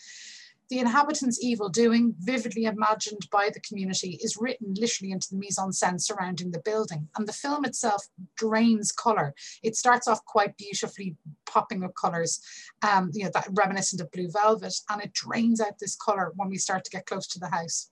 [0.73, 5.59] The inhabitants' evil doing, vividly imagined by the community, is written literally into the mise
[5.59, 7.09] en scène surrounding the building.
[7.15, 9.35] And the film itself drains colour.
[9.61, 12.41] It starts off quite beautifully popping of colours,
[12.81, 16.49] um, you know, that reminiscent of blue velvet, and it drains out this colour when
[16.49, 17.91] we start to get close to the house.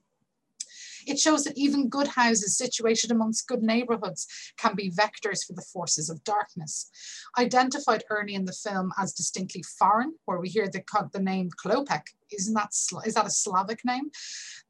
[1.06, 4.26] It shows that even good houses situated amongst good neighborhoods
[4.58, 6.90] can be vectors for the forces of darkness.
[7.38, 10.82] Identified early in the film as distinctly foreign, where we hear the,
[11.14, 12.74] the name Klopek, isn't that,
[13.06, 14.12] is that a Slavic name?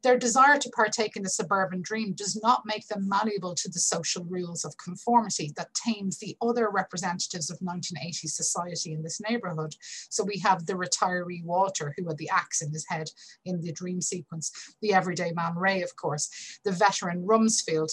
[0.02, 3.78] Their desire to partake in the suburban dream does not make them malleable to the
[3.78, 9.76] social rules of conformity that tames the other representatives of 1980s society in this neighborhood.
[10.10, 13.10] So we have the retiree Walter, who had the axe in his head
[13.44, 17.92] in the dream sequence, the everyday man Ray, of course, the veteran Rumsfield,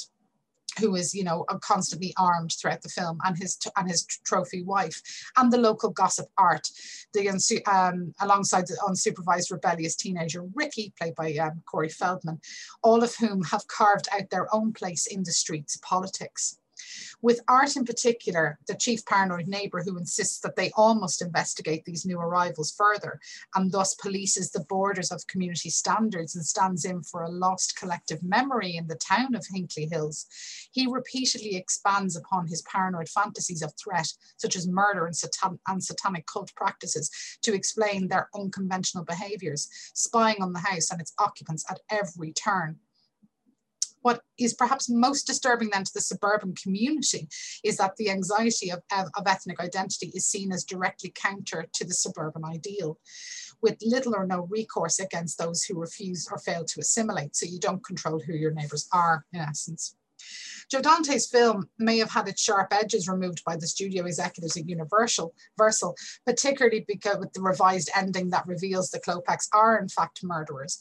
[0.80, 5.02] who is, you know, constantly armed throughout the film, and his and his trophy wife,
[5.38, 6.68] and the local gossip Art,
[7.14, 7.28] the
[7.68, 12.40] um, alongside the unsupervised rebellious teenager Ricky, played by um, Corey Feldman,
[12.84, 16.58] all of whom have carved out their own place in the streets politics.
[17.22, 21.84] With Art in particular, the chief paranoid neighbour who insists that they all must investigate
[21.84, 23.20] these new arrivals further
[23.56, 28.24] and thus polices the borders of community standards and stands in for a lost collective
[28.24, 30.28] memory in the town of Hinkley Hills.
[30.72, 35.84] He repeatedly expands upon his paranoid fantasies of threat, such as murder and, satan and
[35.84, 41.66] satanic cult practices, to explain their unconventional behaviours, spying on the house and its occupants
[41.70, 42.80] at every turn
[44.02, 47.28] what is perhaps most disturbing then to the suburban community
[47.64, 51.86] is that the anxiety of, of, of ethnic identity is seen as directly counter to
[51.86, 52.98] the suburban ideal
[53.62, 57.36] with little or no recourse against those who refuse or fail to assimilate.
[57.36, 59.96] So you don't control who your neighbors are in essence.
[60.70, 64.70] Joe Dante's film may have had its sharp edges removed by the studio executives at
[64.70, 70.20] Universal, Versal, particularly because with the revised ending that reveals the Klopeks are in fact
[70.24, 70.78] murderers.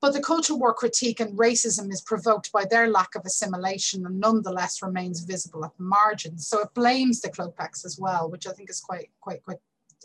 [0.00, 4.20] But the cultural war critique and racism is provoked by their lack of assimilation and
[4.20, 6.46] nonetheless remains visible at the margins.
[6.46, 9.58] So it blames the Klopeks as well, which I think is quite, quite, quite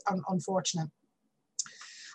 [0.09, 0.89] un unfortunate.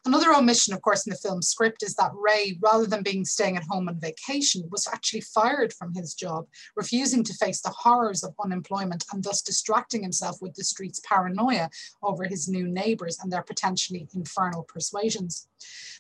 [0.09, 3.59] Another omission, of course, in the film's script is that Ray, rather than being staying
[3.59, 8.25] at home on vacation, was actually fired from his job, refusing to face the horrors
[8.25, 11.69] of unemployment and thus distracting himself with the street's paranoia
[12.03, 15.47] over his new neighbors and their potentially infernal persuasions.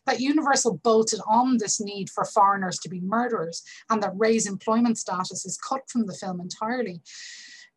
[0.06, 4.96] That Universal bolted on this need for foreigners to be murderers and that Ray's employment
[4.96, 7.02] status is cut from the film entirely.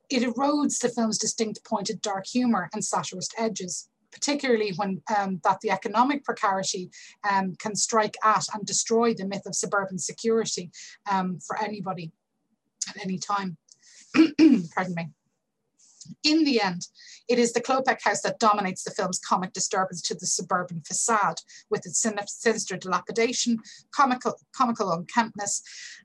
[0.09, 5.59] It erodes the film's distinct pointed dark humor and satirist edges particularly when um, that
[5.61, 6.89] the economic precarity
[7.29, 10.71] um, can strike at and destroy the myth of suburban security
[11.09, 12.11] um, for anybody
[12.89, 13.57] at any time.
[14.75, 15.09] Pardon me.
[16.23, 16.87] In the end,
[17.27, 21.37] it is the Klopek house that dominates the film's comic disturbance to the suburban facade,
[21.69, 23.59] with its sinister dilapidation,
[23.91, 25.61] comical, comical unkemptness,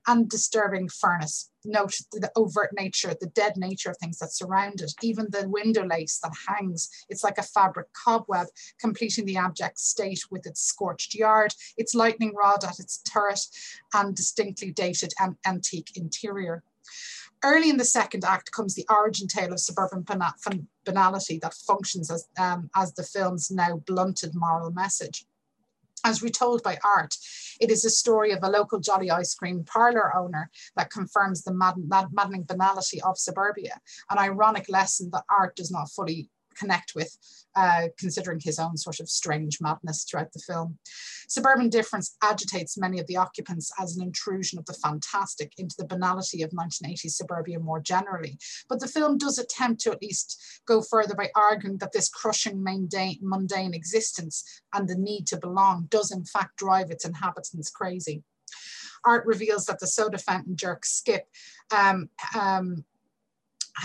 [0.07, 1.49] and disturbing furnace.
[1.65, 5.85] Note the overt nature, the dead nature of things that surround it, even the window
[5.85, 6.89] lace that hangs.
[7.09, 8.47] It's like a fabric cobweb,
[8.79, 13.41] completing the abject state with its scorched yard, its lightning rod at its turret,
[13.93, 16.63] and distinctly dated and antique interior.
[17.43, 20.03] Early in the second act comes the origin tale of suburban
[20.85, 25.25] banality that functions as, um, as the film's now blunted moral message.
[26.03, 27.15] As retold by art,
[27.59, 31.53] it is a story of a local jolly ice cream parlor owner that confirms the
[31.53, 37.17] maddening banality of suburbia, an ironic lesson that art does not fully connect with,
[37.55, 40.77] uh, considering his own sort of strange madness throughout the film.
[41.27, 45.85] Suburban Difference agitates many of the occupants as an intrusion of the fantastic into the
[45.85, 48.37] banality of 1980s suburbia more generally.
[48.69, 52.63] But the film does attempt to at least go further by arguing that this crushing
[52.63, 54.43] mundane, mundane existence
[54.73, 58.23] and the need to belong does in fact drive its inhabitants crazy.
[59.05, 61.27] Art reveals that the soda fountain jerk Skip
[61.71, 62.83] um, um,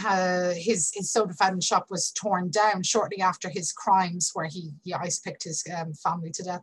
[0.05, 4.71] uh, his, his soda fountain shop was torn down shortly after his crimes, where he,
[4.83, 6.63] he ice picked his um, family to death,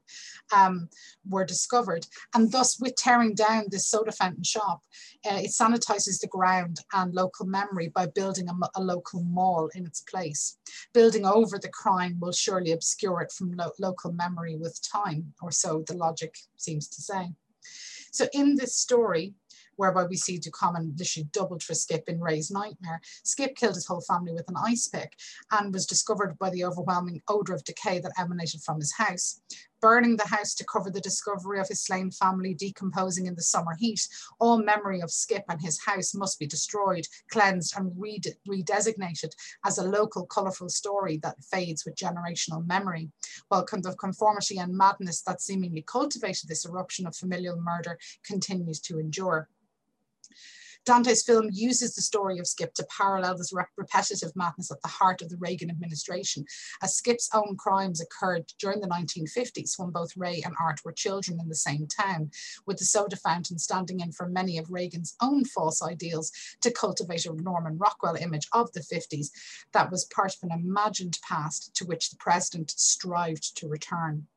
[0.56, 0.90] um,
[1.28, 2.08] were discovered.
[2.34, 4.82] And thus, with tearing down this soda fountain shop,
[5.30, 9.86] uh, it sanitizes the ground and local memory by building a, a, local mall in
[9.86, 10.58] its place.
[10.94, 15.52] Building over the crime will surely obscure it from lo local memory with time, or
[15.52, 17.30] so the logic seems to say.
[18.12, 19.34] So in this story,
[19.80, 23.00] whereby we see Ducommon literally doubled for Skip in Ray's nightmare.
[23.24, 25.18] Skip killed his whole family with an ice pick
[25.52, 29.42] and was discovered by the overwhelming odor of decay that emanated from his house.
[29.82, 33.76] Burning the house to cover the discovery of his slain family decomposing in the summer
[33.80, 34.06] heat,
[34.38, 39.32] all memory of Skip and his house must be destroyed, cleansed, and redesignated
[39.66, 43.10] as a local, colourful story that fades with generational memory,
[43.48, 49.00] while the conformity and madness that seemingly cultivated this eruption of familial murder continues to
[49.00, 49.48] endure.
[50.86, 55.22] Dante's film uses the story of Skip to parallel this repetitive madness at the heart
[55.22, 56.46] of the Reagan administration,
[56.82, 61.40] as Skip's own crimes occurred during the 1950s when both Ray and Art were children
[61.40, 62.32] in the same town,
[62.66, 67.26] with the soda fountain standing in for many of Reagan's own false ideals to cultivate
[67.26, 69.30] a Norman Rockwell image of the 50s
[69.74, 74.28] that was part of an imagined past to which the president strived to return.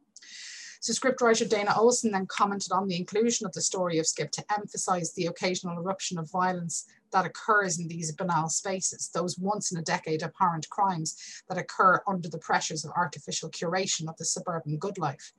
[0.82, 4.44] So scriptwriter Dana Olsen then commented on the inclusion of the story of Skip to
[4.52, 9.78] emphasize the occasional eruption of violence that occurs in these banal spaces, those once in
[9.78, 14.76] a decade apparent crimes that occur under the pressures of artificial curation of the suburban
[14.78, 15.32] good life.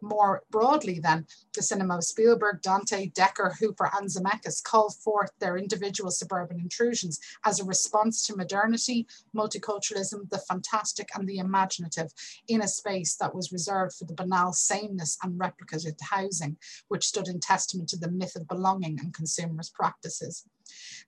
[0.00, 5.56] More broadly then, the cinema of Spielberg, Dante, Dekker, Hooper and Zemeckis called forth their
[5.56, 9.06] individual suburban intrusions as a response to modernity,
[9.36, 12.12] multiculturalism, the fantastic and the imaginative
[12.48, 16.56] in a space that was reserved for the banal sameness and replicated housing,
[16.88, 20.44] which stood in testament to the myth of belonging and consumerist practices.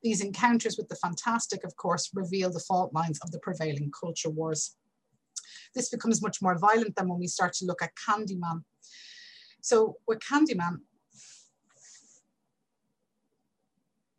[0.03, 4.31] These encounters with the fantastic, of course, reveal the fault lines of the prevailing culture
[4.31, 4.77] wars.
[5.75, 8.65] This becomes much more violent than when we start to look at Candyman.
[9.61, 10.81] So with Candyman,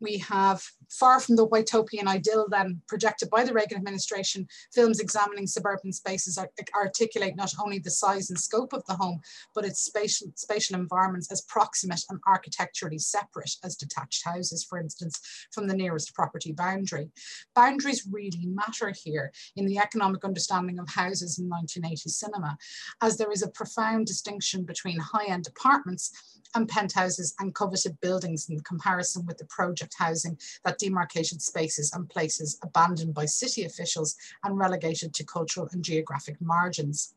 [0.04, 5.46] we have far from the utopian idyll then projected by the Reagan administration, films examining
[5.46, 6.38] suburban spaces
[6.76, 9.20] articulate not only the size and scope of the home,
[9.54, 15.20] but its spatial, spatial environments as proximate and architecturally separate as detached houses, for instance,
[15.52, 17.10] from the nearest property boundary.
[17.54, 22.56] Boundaries really matter here in the economic understanding of houses in 1980 cinema,
[23.02, 26.12] as there is a profound distinction between high-end apartments
[26.54, 32.08] and penthouses and coveted buildings in comparison with the project housing that demarcated spaces and
[32.08, 37.14] places abandoned by city officials and relegated to cultural and geographic margins.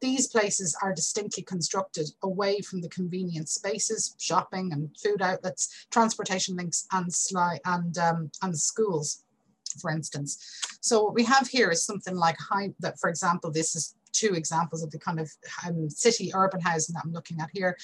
[0.00, 6.56] These places are distinctly constructed away from the convenient spaces, shopping and food outlets, transportation
[6.56, 7.12] links and,
[7.66, 9.24] and, um, and schools
[9.78, 10.60] for instance.
[10.80, 14.34] So what we have here is something like high, that for example, this is two
[14.34, 15.30] examples of the kind of
[15.66, 17.76] um, city urban housing that I'm looking at here.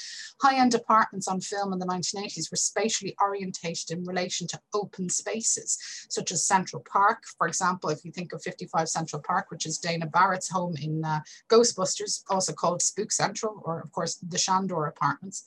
[0.42, 5.78] High-end apartments on film in the 1980s were spatially orientated in relation to open spaces,
[6.08, 7.24] such as Central Park.
[7.38, 11.04] For example, if you think of 55 Central Park, which is Dana Barrett's home in
[11.04, 15.44] uh, Ghostbusters, also called Spook Central, or of course the Shandor Apartments.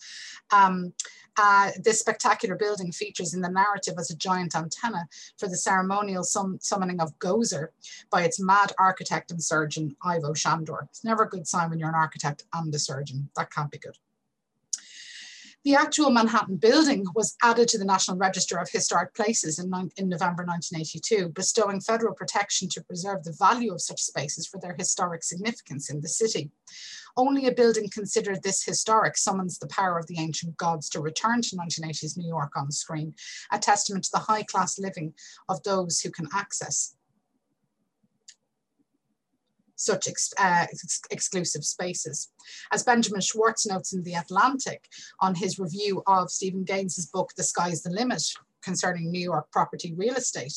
[0.52, 0.94] Um,
[1.42, 5.08] uh, this spectacular building features in the narrative as a giant antenna
[5.38, 7.70] for the ceremonial sum summoning of Gozer
[8.12, 10.69] by its mad architect and surgeon Ivo Shandor.
[10.90, 13.30] It's never a good sign when you're an architect and a surgeon.
[13.36, 13.98] That can't be good.
[15.66, 19.66] The actual Manhattan building was added to the National Register of Historic Places in,
[19.98, 24.74] in, November 1982, bestowing federal protection to preserve the value of such spaces for their
[24.80, 26.52] historic significance in the city.
[27.18, 31.42] Only a building considered this historic summons the power of the ancient gods to return
[31.42, 33.14] to 1980s New York on screen,
[33.52, 35.14] a testament to the high class living
[35.50, 36.96] of those who can access
[39.80, 42.30] such ex uh, ex exclusive spaces.
[42.72, 47.44] As Benjamin Schwarz notes in The Atlantic on his review of Steven Gaines's book, The
[47.44, 48.24] Sky's the Limit,
[48.62, 50.54] concerning New York property real estate.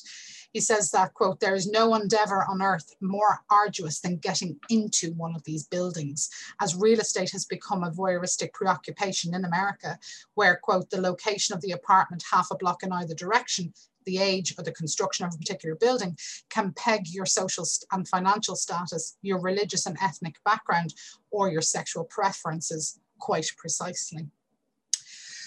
[0.52, 5.12] He says that, quote, there is no endeavor on earth more arduous than getting into
[5.14, 6.28] one of these buildings,
[6.60, 9.98] as real estate has become a voyeuristic preoccupation in America,
[10.34, 13.72] where, quote, the location of the apartment half a block in either direction
[14.04, 16.16] the age or the construction of a particular building
[16.50, 20.94] can peg your social and financial status, your religious and ethnic background,
[21.30, 24.28] or your sexual preferences quite precisely.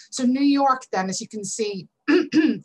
[0.10, 1.90] So New York then, as you can see,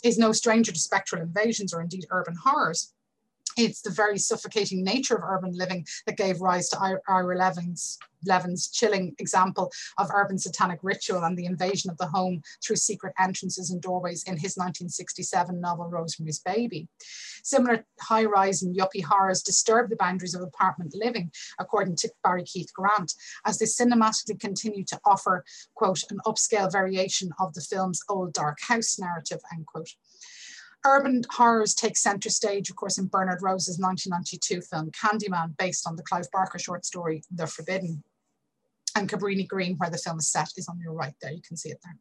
[0.05, 2.95] is no stranger to spectral invasions or indeed urban horrors.
[3.63, 8.69] It's the very suffocating nature of urban living that gave rise to Ira Levin's Levin's
[8.69, 13.71] chilling example of urban satanic ritual and the invasion of the home through secret entrances
[13.71, 16.89] and doorways in his 1967 novel Rosemary's Baby.
[17.43, 22.73] Similar high-rise and yuppie horrors disturb the boundaries of apartment living, according to Barry Keith
[22.75, 23.13] Grant,
[23.45, 25.45] as they cinematically continue to offer,
[25.75, 29.91] quote, an upscale variation of the film's old dark house narrative, end quote.
[30.85, 35.97] Urban horrors take center stage, of course, in Bernard Rose's 1992 film Candyman, based on
[35.97, 38.03] the Clive Barker short story The Forbidden
[38.97, 41.33] and Cabrini Green, where the film is set, is on your right there.
[41.33, 41.97] You can see it there.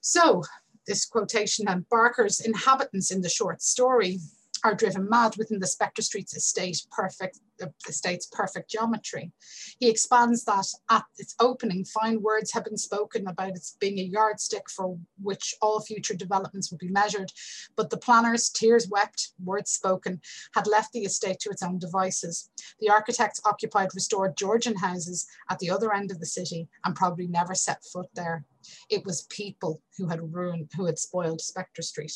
[0.00, 0.42] So
[0.86, 4.20] this quotation and Barker's inhabitants in the short story
[4.64, 7.40] are driven mad within the Spector Streets estate perfect
[7.88, 9.32] estate's perfect geometry.
[9.78, 14.02] He expands that at its opening, fine words have been spoken about its being a
[14.02, 17.32] yardstick for which all future developments would be measured,
[17.76, 20.20] but the planners, tears wept, words spoken,
[20.54, 22.50] had left the estate to its own devices.
[22.80, 27.26] The architects occupied restored Georgian houses at the other end of the city and probably
[27.26, 28.44] never set foot there.
[28.88, 32.12] It was people who had ruined, who had spoiled Spector Street.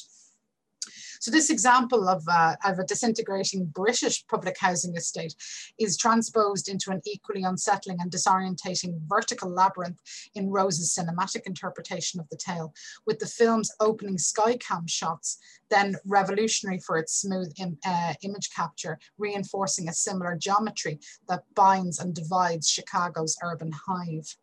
[1.24, 5.34] So this example of, uh, of a disintegrating British public housing estate
[5.78, 9.98] is transposed into an equally unsettling and disorientating vertical labyrinth
[10.34, 12.74] in Rose's cinematic interpretation of the tale,
[13.06, 15.38] with the film's opening skycam shots,
[15.70, 20.98] then revolutionary for its smooth Im uh, image capture, reinforcing a similar geometry
[21.30, 24.36] that binds and divides Chicago's urban hive.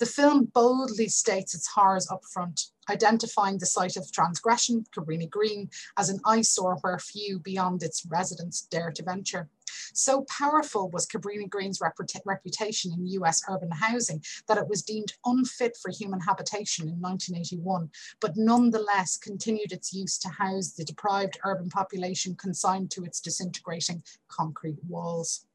[0.00, 5.70] The film boldly states its horrors up front, identifying the site of transgression, Cabrini Green,
[5.96, 9.48] as an eyesore where few beyond its residents dare to venture.
[9.92, 15.76] So powerful was Cabrini Green's reputation in US urban housing that it was deemed unfit
[15.76, 21.68] for human habitation in 1981, but nonetheless continued its use to house the deprived urban
[21.68, 25.46] population consigned to its disintegrating concrete walls.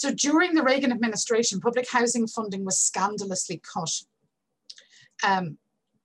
[0.00, 3.90] So during the Reagan administration, public housing funding was scandalously cut.
[5.22, 5.58] Um,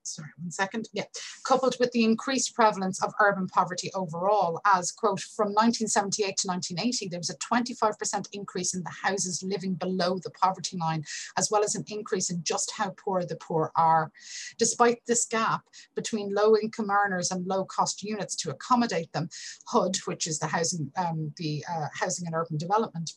[0.04, 1.06] sorry, one second, yeah,
[1.48, 7.08] coupled with the increased prevalence of urban poverty overall as, quote, from 1978 to 1980,
[7.08, 11.06] there was a 25% increase in the houses living below the poverty line,
[11.38, 14.12] as well as an increase in just how poor the poor are.
[14.58, 15.62] Despite this gap
[15.96, 19.30] between low income earners and low cost units to accommodate them,
[19.68, 23.14] HUD, which is the housing, um, the uh, housing and urban development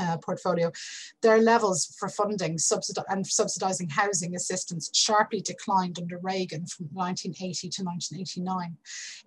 [0.00, 0.72] uh, portfolio,
[1.22, 7.68] their levels for funding subsidi and subsidizing housing assistance sharply declined under Reagan from 1980
[7.68, 8.76] to 1989.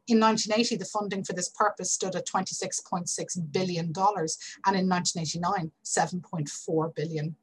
[0.08, 6.96] In 1980, the funding for this purpose stood at $26.6 billion, and in 1989, 7.4
[6.96, 7.36] billion.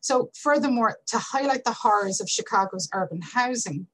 [0.00, 3.86] So furthermore, to highlight the horrors of Chicago's urban housing,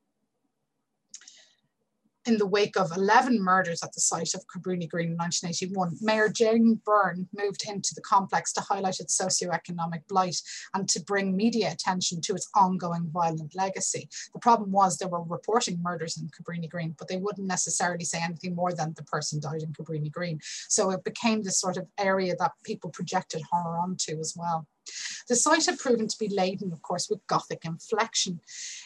[2.27, 6.29] in the wake of 11 murders at the site of Cabrini Green in 1981, Mayor
[6.29, 10.41] Jane Byrne moved into the complex to highlight its socioeconomic blight
[10.75, 14.09] and to bring media attention to its ongoing violent legacy.
[14.35, 18.21] The problem was they were reporting murders in Cabrini Green, but they wouldn't necessarily say
[18.23, 20.41] anything more than the person died in Cabrini Green.
[20.69, 24.67] So it became this sort of area that people projected horror onto as well.
[25.29, 28.41] The site had proven to be laden, of course, with Gothic inflection.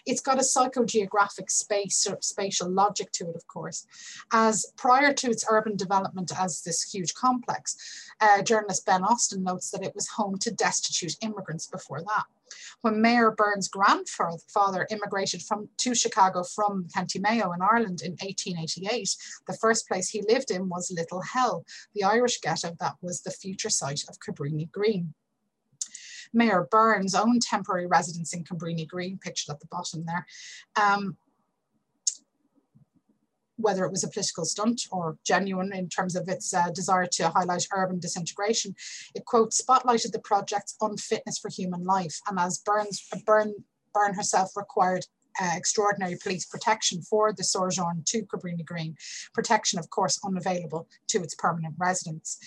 [0.06, 3.86] It's got a psychogeographic space or spatial logic to it, of course,
[4.32, 7.76] as prior to its urban development as this huge complex,
[8.20, 12.24] uh, journalist Ben Austen notes that it was home to destitute immigrants before that.
[12.82, 19.16] When Mayor Burns' grandfather immigrated from to Chicago from County Mayo in Ireland in 1888,
[19.46, 23.30] the first place he lived in was Little Hell, the Irish ghetto that was the
[23.30, 25.14] future site of Cabrini Green.
[26.34, 30.26] Mayor Byrne's own temporary residence in Cabrini Green, pictured at the bottom there,
[30.76, 31.16] um,
[33.56, 37.28] whether it was a political stunt or genuine in terms of its uh, desire to
[37.28, 38.74] highlight urban disintegration,
[39.14, 42.20] it quote spotlighted the project's unfitness for human life.
[42.28, 45.06] And as Burns, Byrne herself required
[45.40, 48.96] uh, extraordinary police protection for the sojourn to Cabrini Green,
[49.32, 52.38] protection, of course, unavailable to its permanent residents.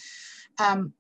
[0.60, 0.94] Um,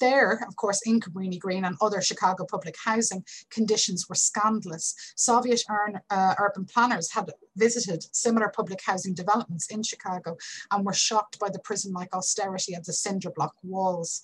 [0.00, 4.94] There, of course, in Cabrini Green and other Chicago public housing, conditions were scandalous.
[5.16, 5.62] Soviet
[6.10, 10.36] uh, urban planners had visited similar public housing developments in Chicago
[10.70, 14.22] and were shocked by the prison-like austerity of the cinder block walls.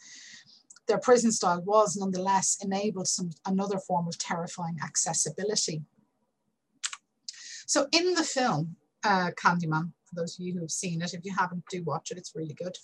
[0.86, 5.82] Their prison style was nonetheless enabled some another form of terrifying accessibility.
[7.66, 11.26] So in the film, uh, Candyman, for those of you who have seen it, if
[11.26, 12.78] you haven't, do watch it, it's really good.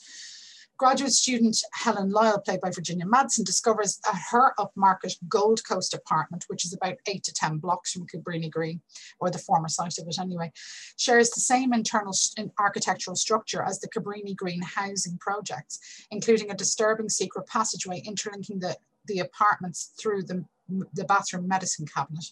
[0.77, 6.45] Graduate student Helen Lyle, played by Virginia Madsen, discovers that her upmarket Gold Coast apartment,
[6.49, 8.81] which is about eight to 10 blocks from Cabrini Green,
[9.21, 10.51] or the former site of it anyway,
[10.97, 12.13] shares the same internal
[12.59, 15.79] architectural structure as the Cabrini Green housing projects,
[16.11, 20.45] including a disturbing secret passageway interlinking the, the apartments through the,
[20.93, 22.25] the bathroom medicine cabinet.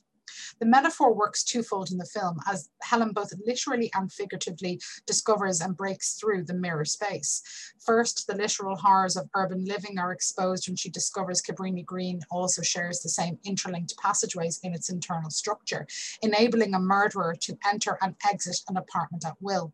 [0.60, 5.76] The metaphor works twofold in the film as Helen both literally and figuratively discovers and
[5.76, 7.42] breaks through the mirror space.
[7.84, 12.62] First, the literal horrors of urban living are exposed when she discovers Cabrini Green also
[12.62, 15.86] shares the same interlinked passageways in its internal structure,
[16.22, 19.72] enabling a murderer to enter and exit an apartment at will.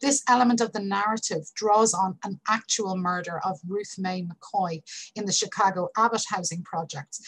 [0.00, 4.82] This element of the narrative draws on an actual murder of Ruth Mae McCoy
[5.14, 7.20] in the Chicago Abbott housing projects,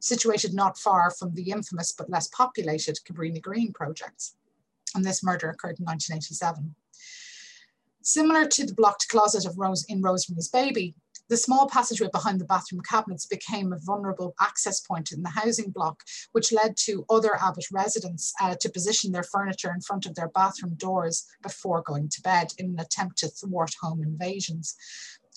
[0.00, 4.36] situated not far from the infamous but less populated Cabrini Green projects.
[4.94, 6.74] And this murder occurred in 1987.
[8.08, 10.94] Similar to the blocked closet of Rose in Rosemary's Baby,
[11.28, 15.72] the small passageway behind the bathroom cabinets became a vulnerable access point in the housing
[15.72, 20.14] block, which led to other Abbott residents uh, to position their furniture in front of
[20.14, 24.76] their bathroom doors before going to bed in an attempt to thwart home invasions.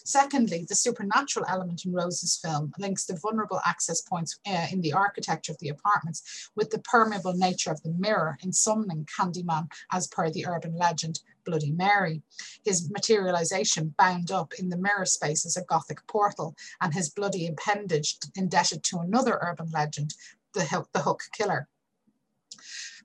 [0.05, 4.93] Secondly, the supernatural element in Rose's film links the vulnerable access points uh, in the
[4.93, 10.07] architecture of the apartments with the permeable nature of the mirror in summoning Candyman as
[10.07, 11.19] per the urban legend
[11.49, 12.21] Bloody Mary.
[12.63, 17.47] His materialization bound up in the mirror space as a Gothic portal and his bloody
[17.47, 20.13] appendage indebted to another urban legend,
[20.53, 21.67] the, the Hook Killer.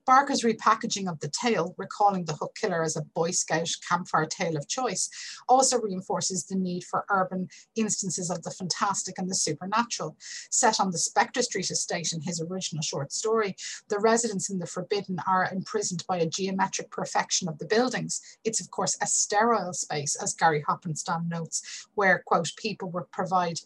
[0.05, 4.55] Barker's repackaging of the tale, recalling the Hook Killer as a Boy Scout campfire tale
[4.55, 5.09] of choice,
[5.49, 10.15] also reinforces the need for urban instances of the fantastic and the supernatural.
[10.51, 13.55] Set on the Spector Street estate in his original short story,
[13.89, 18.21] the residents in the Forbidden are imprisoned by a geometric perfection of the buildings.
[18.43, 23.59] It's, of course, a sterile space, as Gary Hoppenstand notes, where, quote, people would provide,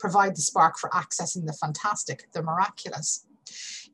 [0.00, 3.26] provide the spark for accessing the fantastic, the miraculous.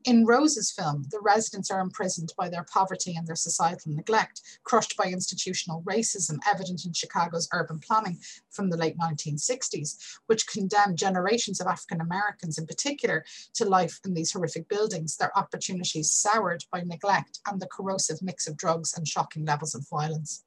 [0.04, 4.96] In Rose's film, the residents are imprisoned by their poverty and their societal neglect, crushed
[4.96, 8.18] by institutional racism evident in Chicago's urban planning
[8.50, 13.24] from the late 1960s, which condemned generations of African Americans in particular
[13.54, 18.46] to life in these horrific buildings, their opportunities soured by neglect and the corrosive mix
[18.46, 20.44] of drugs and shocking levels of violence.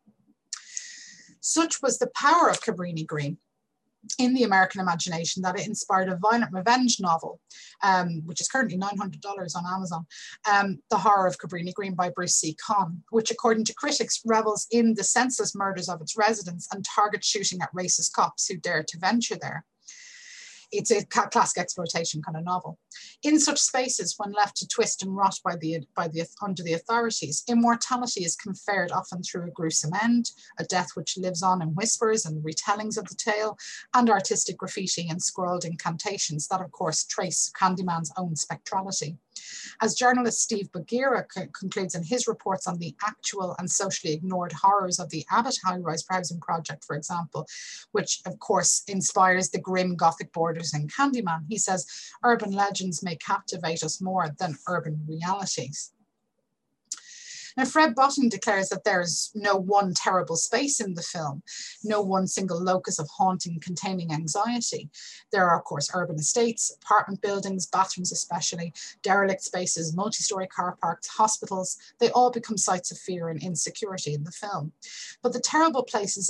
[1.41, 3.38] Such was the power of Cabrini Green
[4.18, 7.39] in the American imagination that it inspired a violent revenge novel,
[7.84, 10.06] um, which is currently $900 on Amazon,
[10.52, 12.56] um, The Horror of Cabrini Green by Bruce C.
[12.66, 17.24] Kahn, which according to critics revels in the senseless murders of its residents and target
[17.24, 19.66] shooting at racist cops who dare to venture there
[20.72, 22.78] it's a classic exploitation kind of novel.
[23.24, 26.74] In such spaces, when left to twist and rot by the, by the, under the
[26.74, 31.69] authorities, immortality is conferred often through a gruesome end, a death which lives on in
[31.69, 33.57] whispers and retellings of the tale,
[33.93, 39.17] and artistic graffiti and scrawled incantations that, of course, trace Candyman's own spectrality.
[39.82, 44.99] As journalist Steve Bogira concludes in his reports on the actual and socially ignored horrors
[44.99, 47.47] of the Abbott High Rise Housing Project, for example,
[47.91, 51.86] which of course inspires the grim Gothic borders in Candyman, he says
[52.24, 55.91] urban legends may captivate us more than urban realities.
[57.58, 61.43] Now, Fred Botting declares that there is no one terrible space in the film,
[61.84, 64.89] no one single locus of haunting containing anxiety.
[65.32, 68.74] There are, of course, urban estates, apartment buildings, bathrooms especially,
[69.04, 71.78] derelict spaces, multi-story car parks, hospitals.
[71.99, 74.72] They all become sites of fear and insecurity in the film.
[75.22, 76.30] But the terrible places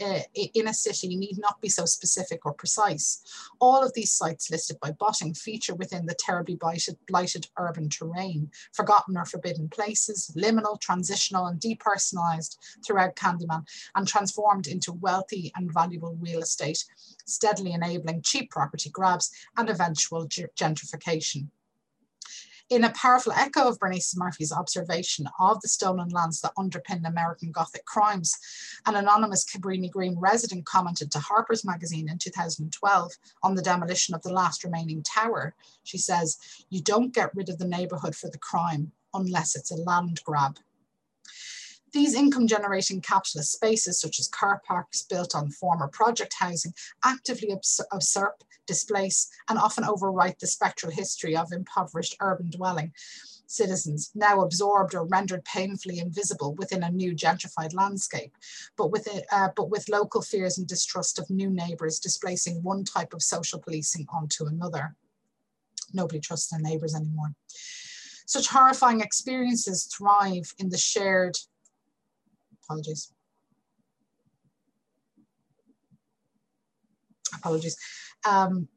[0.00, 3.22] uh, in a city need not be so specific or precise.
[3.58, 8.50] All of these sites listed by Botting feature within the terribly blighted, blighted urban terrain,
[8.72, 10.30] forgotten or forbidden places,
[10.60, 16.84] limited transitional, and depersonalized throughout Candyman and transformed into wealthy and valuable real estate,
[17.26, 21.48] steadily enabling cheap property grabs and eventual gentrification
[22.70, 27.50] in a powerful echo of Bernice Murphy's observation of the stolen lands that underpin American
[27.50, 28.38] Gothic crimes,
[28.86, 34.22] an anonymous Cabrini Green resident commented to Harper's Magazine in 2012 on the demolition of
[34.22, 35.52] the last remaining tower.
[35.82, 36.38] She says,
[36.70, 40.58] You don't get rid of the neighborhood for the crime unless it's a land grab.
[41.92, 46.72] These income generating capitalist spaces, such as car parks built on former project housing,
[47.04, 47.52] actively
[47.92, 52.92] usurp, displace, and often overwrite the spectral history of impoverished urban dwelling
[53.50, 58.32] citizens, now absorbed or rendered painfully invisible within a new gentrified landscape,
[58.76, 62.84] but with, it, uh, but with local fears and distrust of new neighbours displacing one
[62.84, 64.94] type of social policing onto another.
[65.92, 67.34] Nobody trusts their neighbours anymore.
[68.30, 71.36] Such horrifying experiences thrive in the shared
[72.62, 73.12] apologies.
[77.34, 77.76] Apologies.
[78.24, 78.68] Um,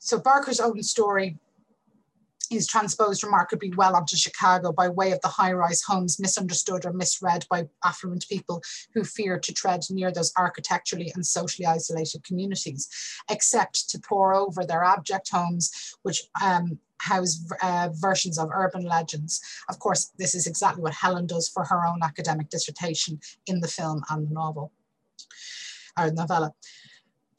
[0.00, 1.38] so Barker's own story
[2.50, 7.46] is transposed remarkably well onto Chicago by way of the high-rise homes misunderstood or misread
[7.50, 8.62] by affluent people
[8.94, 12.88] who fear to tread near those architecturally and socially isolated communities,
[13.30, 19.40] except to pour over their abject homes, which um, house uh, versions of urban legends.
[19.68, 23.68] Of course, this is exactly what Helen does for her own academic dissertation in the
[23.68, 24.72] film and the novel,
[25.98, 26.54] or novella.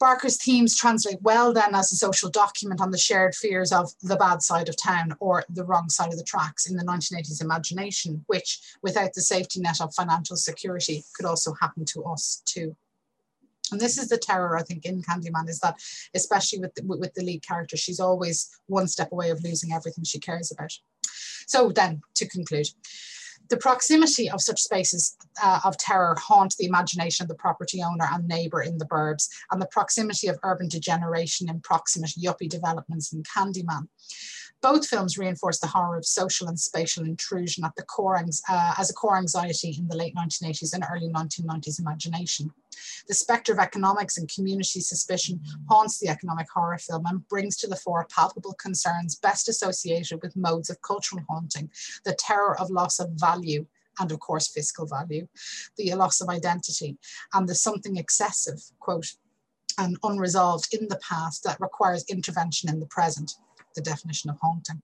[0.00, 4.16] Barker's themes translate well then as a social document on the shared fears of the
[4.16, 8.24] bad side of town or the wrong side of the tracks in the 1980s imagination,
[8.26, 12.76] which without the safety net of financial security could also happen to us too.
[13.70, 15.76] And this is the terror, I think, in Candyman is that,
[16.14, 20.04] especially with the, with the lead character, she's always one step away of losing everything
[20.04, 20.72] she cares about.
[21.46, 22.68] So then, to conclude,
[23.48, 28.06] the proximity of such spaces uh, of terror haunt the imagination of the property owner
[28.12, 33.12] and neighbour in the burbs, and the proximity of urban degeneration in proximate yuppie developments
[33.12, 33.88] in Candyman.
[34.60, 38.90] Both films reinforce the horror of social and spatial intrusion at the core uh, as
[38.90, 42.52] a core anxiety in the late 1980s and early 1990s imagination.
[43.06, 47.68] The spectre of economics and community suspicion haunts the economic horror film and brings to
[47.68, 51.70] the fore palpable concerns best associated with modes of cultural haunting,
[52.04, 53.64] the terror of loss of value,
[54.00, 55.28] and of course fiscal value,
[55.76, 56.98] the loss of identity,
[57.32, 59.14] and the something excessive, quote,
[59.78, 63.34] and unresolved in the past that requires intervention in the present
[63.78, 64.82] the definition of haunting.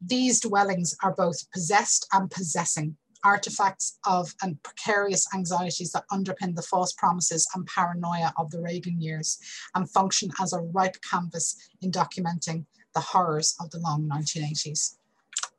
[0.00, 6.62] These dwellings are both possessed and possessing, artifacts of and precarious anxieties that underpin the
[6.62, 9.38] false promises and paranoia of the Reagan years
[9.74, 12.64] and function as a ripe canvas in documenting
[12.94, 14.96] the horrors of the long 1980s.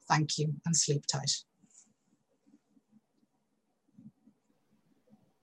[0.07, 1.31] Thank you and sleep tight.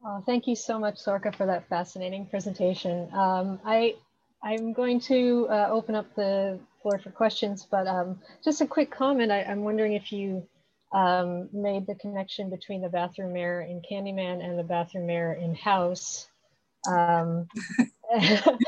[0.05, 3.13] Oh, thank you so much, Sorcha, for that fascinating presentation.
[3.13, 3.97] Um, I,
[4.43, 8.93] I'm going to uh, open up the floor for questions, but um, just a quick
[8.93, 9.33] comment.
[9.33, 10.47] I, am wondering if you
[10.95, 15.53] um, made the connection between the bathroom mirror in Candyman and the bathroom mirror in
[15.57, 16.29] House.
[16.89, 17.49] Um,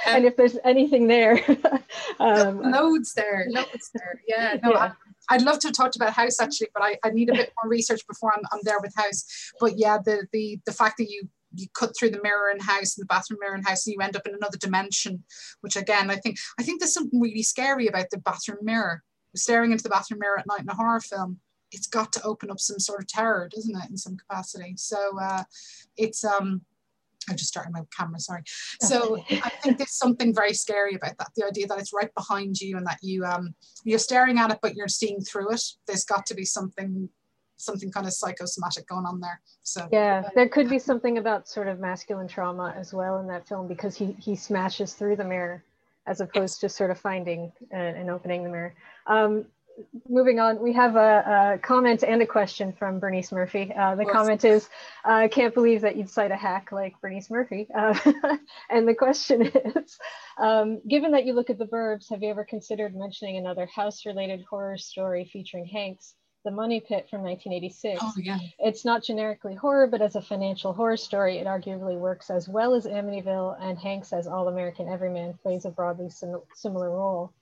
[0.04, 1.40] and if there's anything there.
[2.18, 4.20] um, loads there, loads there.
[4.26, 4.92] Yeah, no, yeah.
[5.30, 7.52] I, would love to have talked about House actually, but I, I need a bit
[7.62, 9.52] more research before I'm, I'm there with House.
[9.60, 12.96] But yeah, the the the fact that you you cut through the mirror in house
[12.96, 15.22] and the bathroom mirror in house and you end up in another dimension
[15.60, 19.02] which again i think i think there's something really scary about the bathroom mirror
[19.34, 21.38] staring into the bathroom mirror at night in a horror film
[21.70, 25.18] it's got to open up some sort of terror doesn't it in some capacity so
[25.20, 25.42] uh,
[25.96, 26.62] it's um
[27.30, 28.42] I just started my camera, sorry.
[28.80, 31.30] So I think there's something very scary about that.
[31.36, 34.58] The idea that it's right behind you and that you um you're staring at it,
[34.62, 35.62] but you're seeing through it.
[35.86, 37.08] There's got to be something
[37.58, 39.40] something kind of psychosomatic going on there.
[39.62, 43.46] So yeah, there could be something about sort of masculine trauma as well in that
[43.46, 45.62] film because he he smashes through the mirror
[46.06, 48.74] as opposed to sort of finding and, and opening the mirror.
[49.06, 49.44] Um,
[50.08, 53.72] moving on, we have a, a, comment and a question from Bernice Murphy.
[53.78, 54.68] Uh, the comment is,
[55.04, 57.68] I uh, can't believe that you'd cite a hack like Bernice Murphy.
[57.76, 57.94] Uh,
[58.70, 59.98] and the question is,
[60.38, 64.44] um, given that you look at the verbs, have you ever considered mentioning another house-related
[64.48, 66.14] horror story featuring Hanks
[66.44, 68.00] the Money Pit from 1986.
[68.02, 68.38] Oh, yeah.
[68.58, 72.74] It's not generically horror, but as a financial horror story, it arguably works as well
[72.74, 77.32] as Amityville, and Hanks as All American Everyman plays a broadly sim- similar role.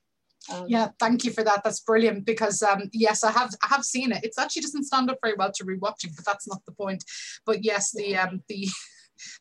[0.52, 1.62] Um, yeah, thank you for that.
[1.64, 4.22] That's brilliant because um, yes, I have I have seen it.
[4.22, 7.04] It actually doesn't stand up very well to rewatching, but that's not the point.
[7.44, 8.68] But yes, the um, the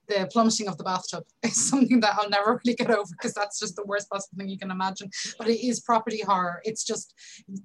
[0.07, 3.59] the plummeting of the bathtub is something that I'll never really get over because that's
[3.59, 5.09] just the worst possible thing you can imagine.
[5.38, 6.61] But it is property horror.
[6.63, 7.13] It's just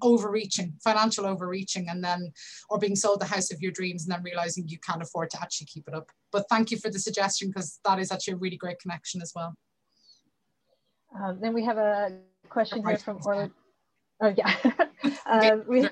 [0.02, 2.32] overreaching, financial overreaching, and then
[2.68, 5.40] or being sold the house of your dreams and then realizing you can't afford to
[5.40, 6.08] actually keep it up.
[6.32, 9.32] But thank you for the suggestion because that is actually a really great connection as
[9.34, 9.54] well.
[11.18, 13.50] Um, then we have a question here from Orla.
[14.20, 14.54] Oh yeah,
[15.26, 15.88] uh, we,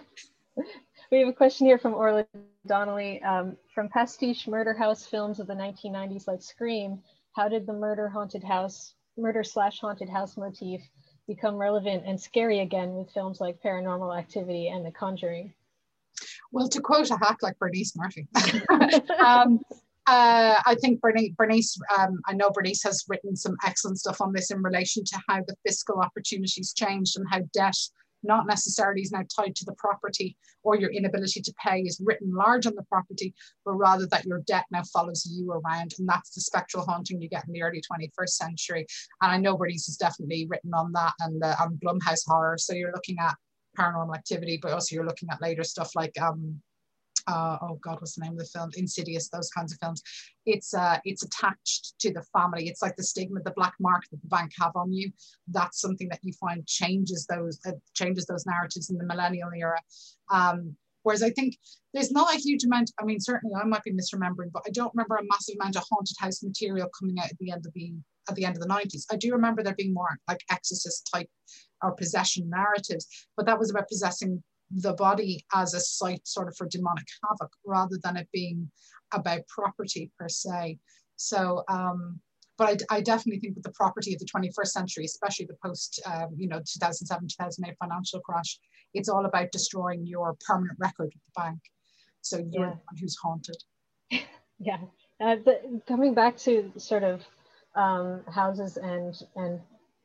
[1.11, 2.27] we have a question here from Orla
[2.69, 3.23] Donnelly.
[3.23, 7.03] Um, from pastiche murder house films of the 1990s like Scream,
[7.33, 10.81] how did the murder haunted house, murder slash haunted house motif
[11.27, 15.53] become relevant and scary again with films like Paranormal Activity and The Conjuring?
[16.53, 18.27] Well, to quote a hack like Bernice Murphy,
[19.25, 19.61] um,
[20.09, 24.33] uh, I think Bernice, Bernice um, I know Bernice has written some excellent stuff on
[24.33, 27.77] this in relation to how the fiscal opportunities changed and how debt
[28.23, 32.33] not necessarily is now tied to the property or your inability to pay is written
[32.35, 35.95] large on the property, but rather that your debt now follows you around.
[35.99, 38.87] And that's the spectral haunting you get in the early 21st century.
[39.23, 42.59] And I know Bernice has definitely written on that and uh, on Blumhouse horror.
[42.59, 43.37] So you're looking at
[43.79, 46.61] paranormal activity, but also you're looking at later stuff like um,
[47.29, 48.71] uh, oh God, what's the name of the film?
[48.77, 50.03] Insidious, those kinds of films.
[50.47, 52.69] It's uh, it's attached to the family.
[52.69, 55.13] It's like the stigma, the black mark that the bank have on you.
[55.47, 59.79] That's something that you find changes those uh, changes those narratives in the millennial era.
[60.31, 61.57] Um, whereas I think
[61.93, 62.93] there's not a huge amount.
[62.99, 65.85] I mean, certainly I might be misremembering, but I don't remember a massive amount of
[65.91, 67.93] haunted house material coming out at the end of the
[68.31, 69.05] at the end of the 90s.
[69.11, 71.29] I do remember there being more like exorcist type
[71.83, 73.07] or possession narratives,
[73.37, 77.51] but that was about possessing the body as a site sort of for demonic havoc
[77.65, 78.71] rather than it being
[79.13, 80.79] about property per se.
[81.17, 82.21] So, um,
[82.57, 86.01] but I, I, definitely think with the property of the 21st century, especially the post,
[86.07, 88.59] um, you know, 2007, 2008 financial crash,
[88.95, 91.59] it's all about destroying your permanent record with the bank.
[92.21, 92.71] So you're yeah.
[92.71, 93.57] the one who's haunted.
[94.59, 94.79] yeah.
[95.21, 97.23] Uh, the, coming back to sort of
[97.75, 99.61] um, houses and and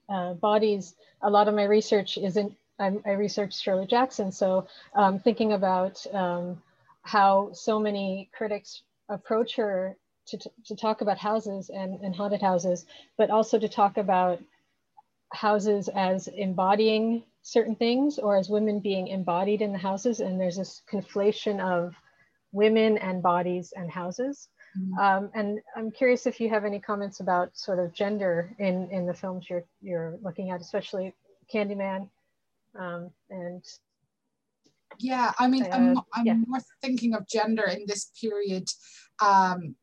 [0.09, 2.53] uh, bodies, a lot of my research isn't
[2.83, 6.61] I'm, i researched Shirley Jackson, so um, thinking about um,
[7.03, 12.85] how so many critics approach her to, to talk about houses and, and haunted houses,
[13.17, 14.39] but also to talk about
[15.33, 20.19] houses as embodying certain things or as women being embodied in the houses.
[20.19, 21.93] And there's this conflation of
[22.51, 24.47] women and bodies and houses.
[24.79, 24.97] Mm-hmm.
[24.99, 29.05] Um, and I'm curious if you have any comments about sort of gender in, in
[29.05, 31.13] the films you're, you're looking at, especially
[31.53, 32.09] Candyman
[32.79, 33.63] um, and
[34.99, 36.35] yeah, I mean, uh, I'm, I'm yeah.
[36.47, 38.67] more thinking of gender in this period
[39.21, 39.75] um,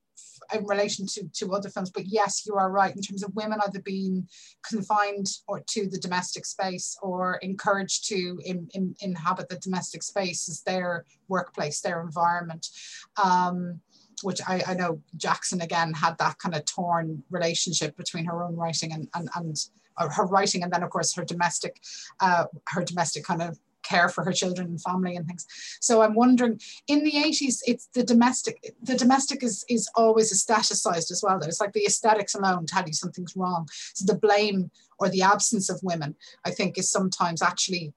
[0.54, 1.90] in relation to, to other films.
[1.90, 4.28] But yes, you are right in terms of women either being
[4.68, 10.48] confined or to the domestic space or encouraged to in, in, inhabit the domestic space
[10.48, 12.68] as their workplace, their environment.
[13.22, 13.80] Um,
[14.22, 18.54] which I, I know Jackson again had that kind of torn relationship between her own
[18.54, 19.56] writing and, and, and
[19.96, 21.80] her writing, and then of course her domestic,
[22.20, 25.46] uh, her domestic kind of care for her children and family and things.
[25.80, 28.74] So I'm wondering, in the 80s, it's the domestic.
[28.82, 31.38] The domestic is is always aestheticized as well.
[31.42, 33.68] It's like the aesthetics alone tell you something's wrong.
[33.94, 36.14] So the blame or the absence of women,
[36.44, 37.92] I think, is sometimes actually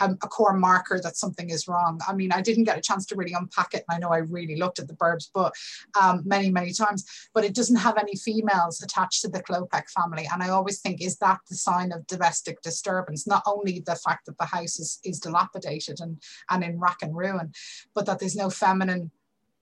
[0.00, 2.00] a, a, core marker that something is wrong.
[2.06, 3.84] I mean, I didn't get a chance to really unpack it.
[3.88, 5.54] And I know I really looked at the Burbs, but
[6.00, 7.04] um, many, many times,
[7.34, 10.28] but it doesn't have any females attached to the Klopek family.
[10.32, 13.26] And I always think, is that the sign of domestic disturbance?
[13.26, 17.16] Not only the fact that the house is, is dilapidated and, and in rack and
[17.16, 17.52] ruin,
[17.94, 19.10] but that there's no feminine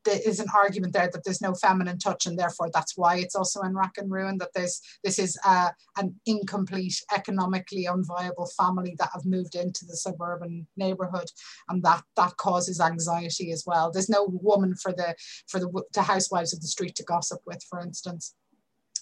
[0.05, 3.34] there is an argument there that there's no feminine touch and therefore that's why it's
[3.34, 8.94] also in rack and ruin that there's this is uh, an incomplete economically unviable family
[8.98, 11.30] that have moved into the suburban neighborhood
[11.68, 13.90] and that that causes anxiety as well.
[13.90, 15.14] There's no woman for the
[15.48, 18.34] for the, the housewives of the street to gossip with for instance.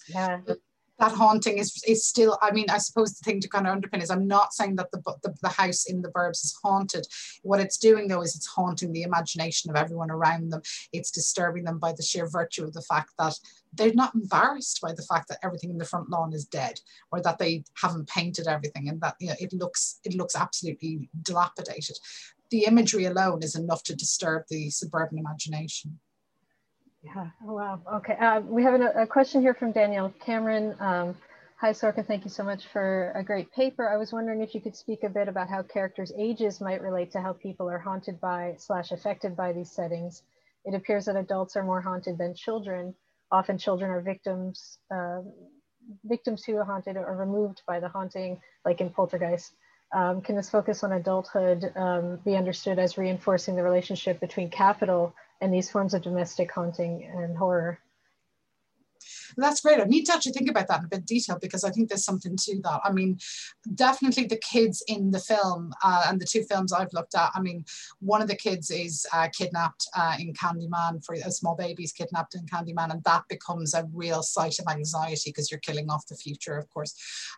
[0.07, 0.39] Yeah
[0.99, 4.01] that haunting is is still i mean i suppose the thing to kind of underpin
[4.01, 7.07] is i'm not saying that the, the, the house in the burbs is haunted.
[7.41, 10.61] What it's doing though is it's haunting the imagination of everyone around them.
[10.91, 13.35] It's disturbing them by the sheer virtue of the fact that
[13.73, 16.79] they're not embarrassed by the fact that everything in the front lawn is dead
[17.11, 21.09] or that they haven't painted everything and that you know it looks it looks absolutely
[21.21, 21.97] dilapidated.
[22.51, 25.99] The imagery alone is enough to disturb the suburban imagination
[27.03, 27.27] yeah.
[27.47, 27.81] Oh, wow.
[27.95, 28.13] Okay.
[28.13, 30.75] Uh, we have a, a, question here from Danielle Cameron.
[30.79, 31.15] Um,
[31.63, 32.05] Hi, Sorcha.
[32.05, 33.87] Thank you so much for a great paper.
[33.87, 37.11] I was wondering if you could speak a bit about how characters' ages might relate
[37.11, 40.23] to how people are haunted by slash affected by these settings.
[40.65, 42.93] It appears that adults are more haunted than children.
[43.31, 45.21] Often children are victims, uh,
[46.03, 49.55] victims who are haunted or removed by the haunting, like in Poltergeist.
[49.95, 55.15] Um, can this focus on adulthood um, be understood as reinforcing the relationship between capital
[55.41, 57.79] and these forms of domestic haunting and horror.
[59.37, 59.79] That's great.
[59.79, 62.05] I need to actually think about that in a bit detail because I think there's
[62.05, 62.81] something to that.
[62.83, 63.19] I mean,
[63.75, 67.31] definitely the kids in the film uh, and the two films I've looked at.
[67.33, 67.65] I mean,
[67.99, 71.91] one of the kids is uh, kidnapped uh, in Candyman for a small baby is
[71.91, 76.07] kidnapped in Candyman, and that becomes a real site of anxiety because you're killing off
[76.07, 76.95] the future, of course,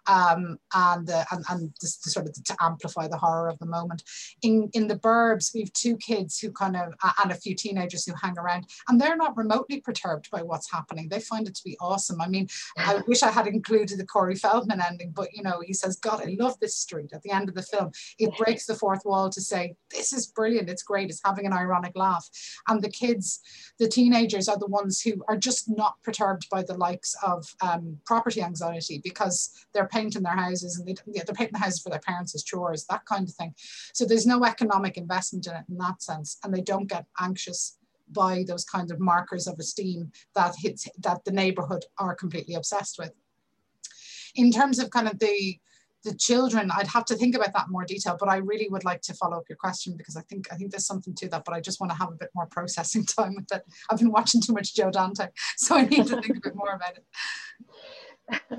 [0.07, 4.03] um, and uh, and and to sort of to amplify the horror of the moment.
[4.41, 6.93] In in the Burbs, we have two kids who kind of
[7.23, 11.09] and a few teenagers who hang around, and they're not remotely perturbed by what's happening.
[11.09, 12.21] They find it to be awesome.
[12.21, 12.47] I mean,
[12.77, 16.21] I wish I had included the Corey Feldman ending, but you know, he says, God,
[16.21, 17.91] I love this street at the end of the film.
[18.19, 21.53] It breaks the fourth wall to say, This is brilliant, it's great, it's having an
[21.53, 22.27] ironic laugh.
[22.67, 23.41] And the kids,
[23.79, 27.97] the teenagers are the ones who are just not perturbed by the likes of um,
[28.05, 31.89] property anxiety because they're painting their houses and they, yeah, they're painting the houses for
[31.89, 33.53] their parents as chores, that kind of thing.
[33.93, 37.77] So there's no economic investment in it in that sense, and they don't get anxious
[38.11, 42.97] by those kind of markers of esteem that hits that the neighborhood are completely obsessed
[42.97, 43.11] with.
[44.35, 45.59] In terms of kind of the
[46.03, 48.85] the children, I'd have to think about that in more detail, but I really would
[48.85, 51.43] like to follow up your question because I think I think there's something to that,
[51.43, 53.63] but I just want to have a bit more processing time with it.
[53.89, 55.27] I've been watching too much Joe Dante,
[55.57, 57.05] so I need to think a bit more about it.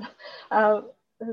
[0.49, 0.81] Uh,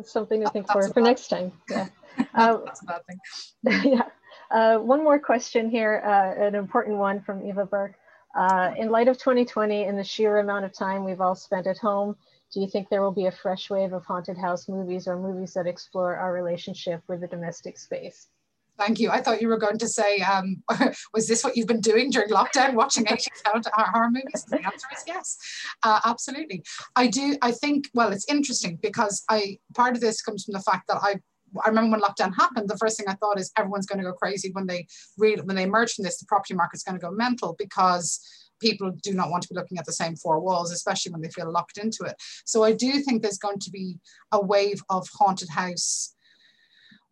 [0.02, 1.52] something to think for for next time.
[1.70, 1.88] Yeah.
[2.34, 3.92] Uh, That's a bad thing.
[3.92, 4.08] yeah.
[4.50, 7.94] Uh, one more question here, uh, an important one from Eva Burke.
[8.34, 11.78] Uh, in light of 2020 and the sheer amount of time we've all spent at
[11.78, 12.16] home,
[12.52, 15.54] do you think there will be a fresh wave of haunted house movies or movies
[15.54, 18.28] that explore our relationship with the domestic space?
[18.76, 19.10] Thank you.
[19.10, 20.62] I thought you were going to say, um,
[21.14, 23.30] was this what you've been doing during lockdown, watching 80
[23.72, 24.44] horror movies?
[24.48, 25.38] The answer is yes,
[25.84, 26.62] uh, absolutely.
[26.96, 27.36] I do.
[27.40, 27.88] I think.
[27.94, 31.16] Well, it's interesting because I part of this comes from the fact that I.
[31.64, 34.12] I remember when lockdown happened, the first thing I thought is everyone's going to go
[34.12, 34.86] crazy when they
[35.18, 36.18] read when they emerge from this.
[36.18, 38.20] The property market's going to go mental because
[38.60, 41.28] people do not want to be looking at the same four walls, especially when they
[41.28, 42.16] feel locked into it.
[42.44, 43.98] So I do think there's going to be
[44.32, 46.13] a wave of haunted house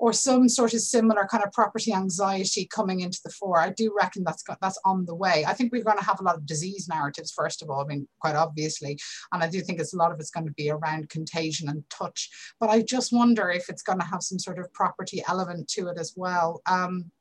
[0.03, 3.61] or some sort of similar kind of property anxiety coming into the fore.
[3.61, 5.45] I do reckon that's got, that's on the way.
[5.47, 7.83] I think we're going to have a lot of disease narratives first of all.
[7.83, 8.99] I mean, quite obviously,
[9.31, 11.89] and I do think it's a lot of it's going to be around contagion and
[11.89, 12.29] touch.
[12.59, 15.87] But I just wonder if it's going to have some sort of property element to
[15.87, 16.63] it as well.
[16.67, 17.13] Um,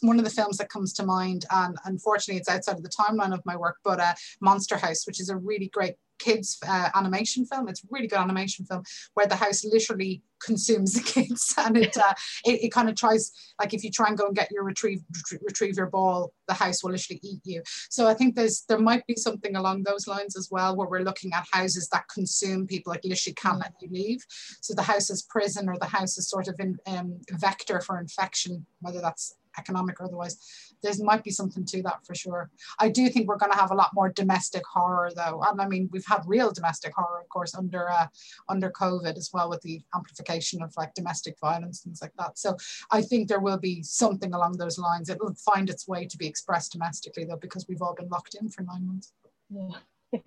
[0.00, 3.34] one of the films that comes to mind, and unfortunately it's outside of the timeline
[3.34, 7.44] of my work, but uh, Monster House, which is a really great kids uh, animation
[7.44, 7.68] film.
[7.68, 11.96] It's a really good animation film where the house literally consumes the kids and it,
[11.96, 12.14] uh,
[12.44, 15.00] it, it, kind of tries, like if you try and go and get your retrieve,
[15.42, 17.62] retrieve your ball, the house will literally eat you.
[17.90, 21.00] So I think there's, there might be something along those lines as well, where we're
[21.00, 24.24] looking at houses that consume people, like literally can't let you leave.
[24.60, 27.98] So the house is prison or the house is sort of in um, vector for
[28.00, 30.38] infection, whether that's economic or otherwise.
[30.82, 32.50] There might be something to that for sure.
[32.78, 35.66] I do think we're going to have a lot more domestic horror though, and I
[35.66, 38.06] mean we've had real domestic horror, of course, under uh,
[38.48, 42.38] under COVID as well with the amplification of like domestic violence things like that.
[42.38, 42.56] So
[42.90, 45.08] I think there will be something along those lines.
[45.08, 48.34] It will find its way to be expressed domestically though, because we've all been locked
[48.40, 49.12] in for nine months.
[49.50, 50.20] Yeah.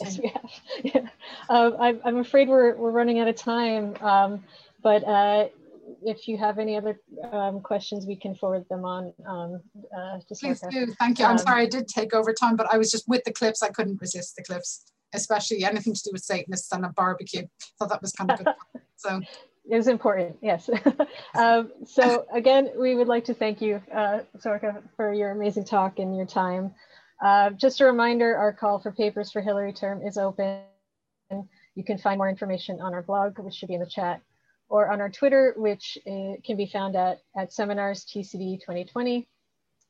[0.00, 0.50] Yes, we have.
[0.82, 1.08] Yeah.
[1.50, 4.42] Um, I'm, I'm afraid we're, we're running out of time, um,
[4.82, 5.48] but uh,
[6.04, 7.00] if you have any other
[7.32, 9.12] um, questions, we can forward them on.
[9.26, 9.60] Um,
[9.96, 10.86] uh, to Please do.
[10.98, 11.24] Thank you.
[11.24, 13.62] I'm sorry I did take over time, but I was just with the clips.
[13.62, 14.84] I couldn't resist the clips,
[15.14, 17.46] especially anything to do with Satanists and a barbecue.
[17.78, 18.54] Thought that was kind of good.
[18.96, 19.18] So.
[19.70, 20.68] It was important, yes.
[21.34, 25.98] um, so again, we would like to thank you, uh, Sorcha, for your amazing talk
[25.98, 26.74] and your time.
[27.24, 30.60] Uh, just a reminder, our call for papers for Hilary term is open.
[31.30, 34.20] You can find more information on our blog, which should be in the chat
[34.70, 39.28] or on our Twitter, which uh, can be found at, at seminars TCD 2020.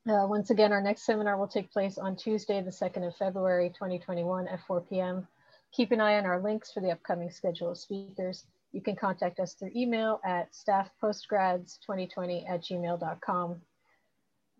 [0.08, 3.68] Uh, once again, our next seminar will take place on Tuesday, the 2nd of February,
[3.68, 5.28] 2021 at 4 p.m.
[5.72, 8.46] Keep an eye on our links for the upcoming schedule of speakers.
[8.72, 13.60] You can contact us through email at staffpostgrads2020 at gmail.com.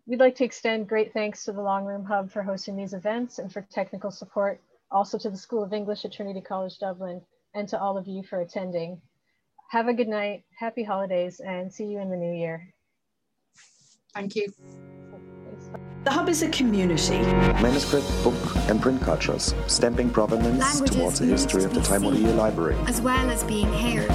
[0.05, 3.39] We'd like to extend great thanks to the Long Room Hub for hosting these events
[3.39, 4.61] and for technical support,
[4.91, 7.21] also to the School of English at Trinity College Dublin,
[7.55, 9.01] and to all of you for attending.
[9.71, 12.73] Have a good night, happy holidays, and see you in the new year.
[14.13, 14.51] Thank you.
[16.03, 17.19] The Hub is a community.
[17.61, 18.33] Manuscript, book,
[18.67, 22.75] and print cultures, stamping provenance Languages towards the history of the Taimonia library.
[22.87, 24.09] as well as being heard.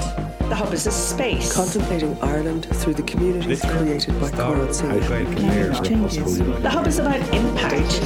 [0.49, 1.53] The Hub is a space.
[1.55, 4.87] Contemplating Ireland through the communities created by Coral Sea.
[4.87, 8.01] The Hub is about impact.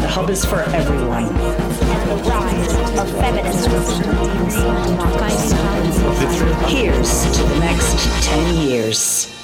[0.00, 1.81] The Hub is for everyone.
[2.02, 3.72] The rise of feminism.
[6.68, 9.41] Here's to the next 10 years.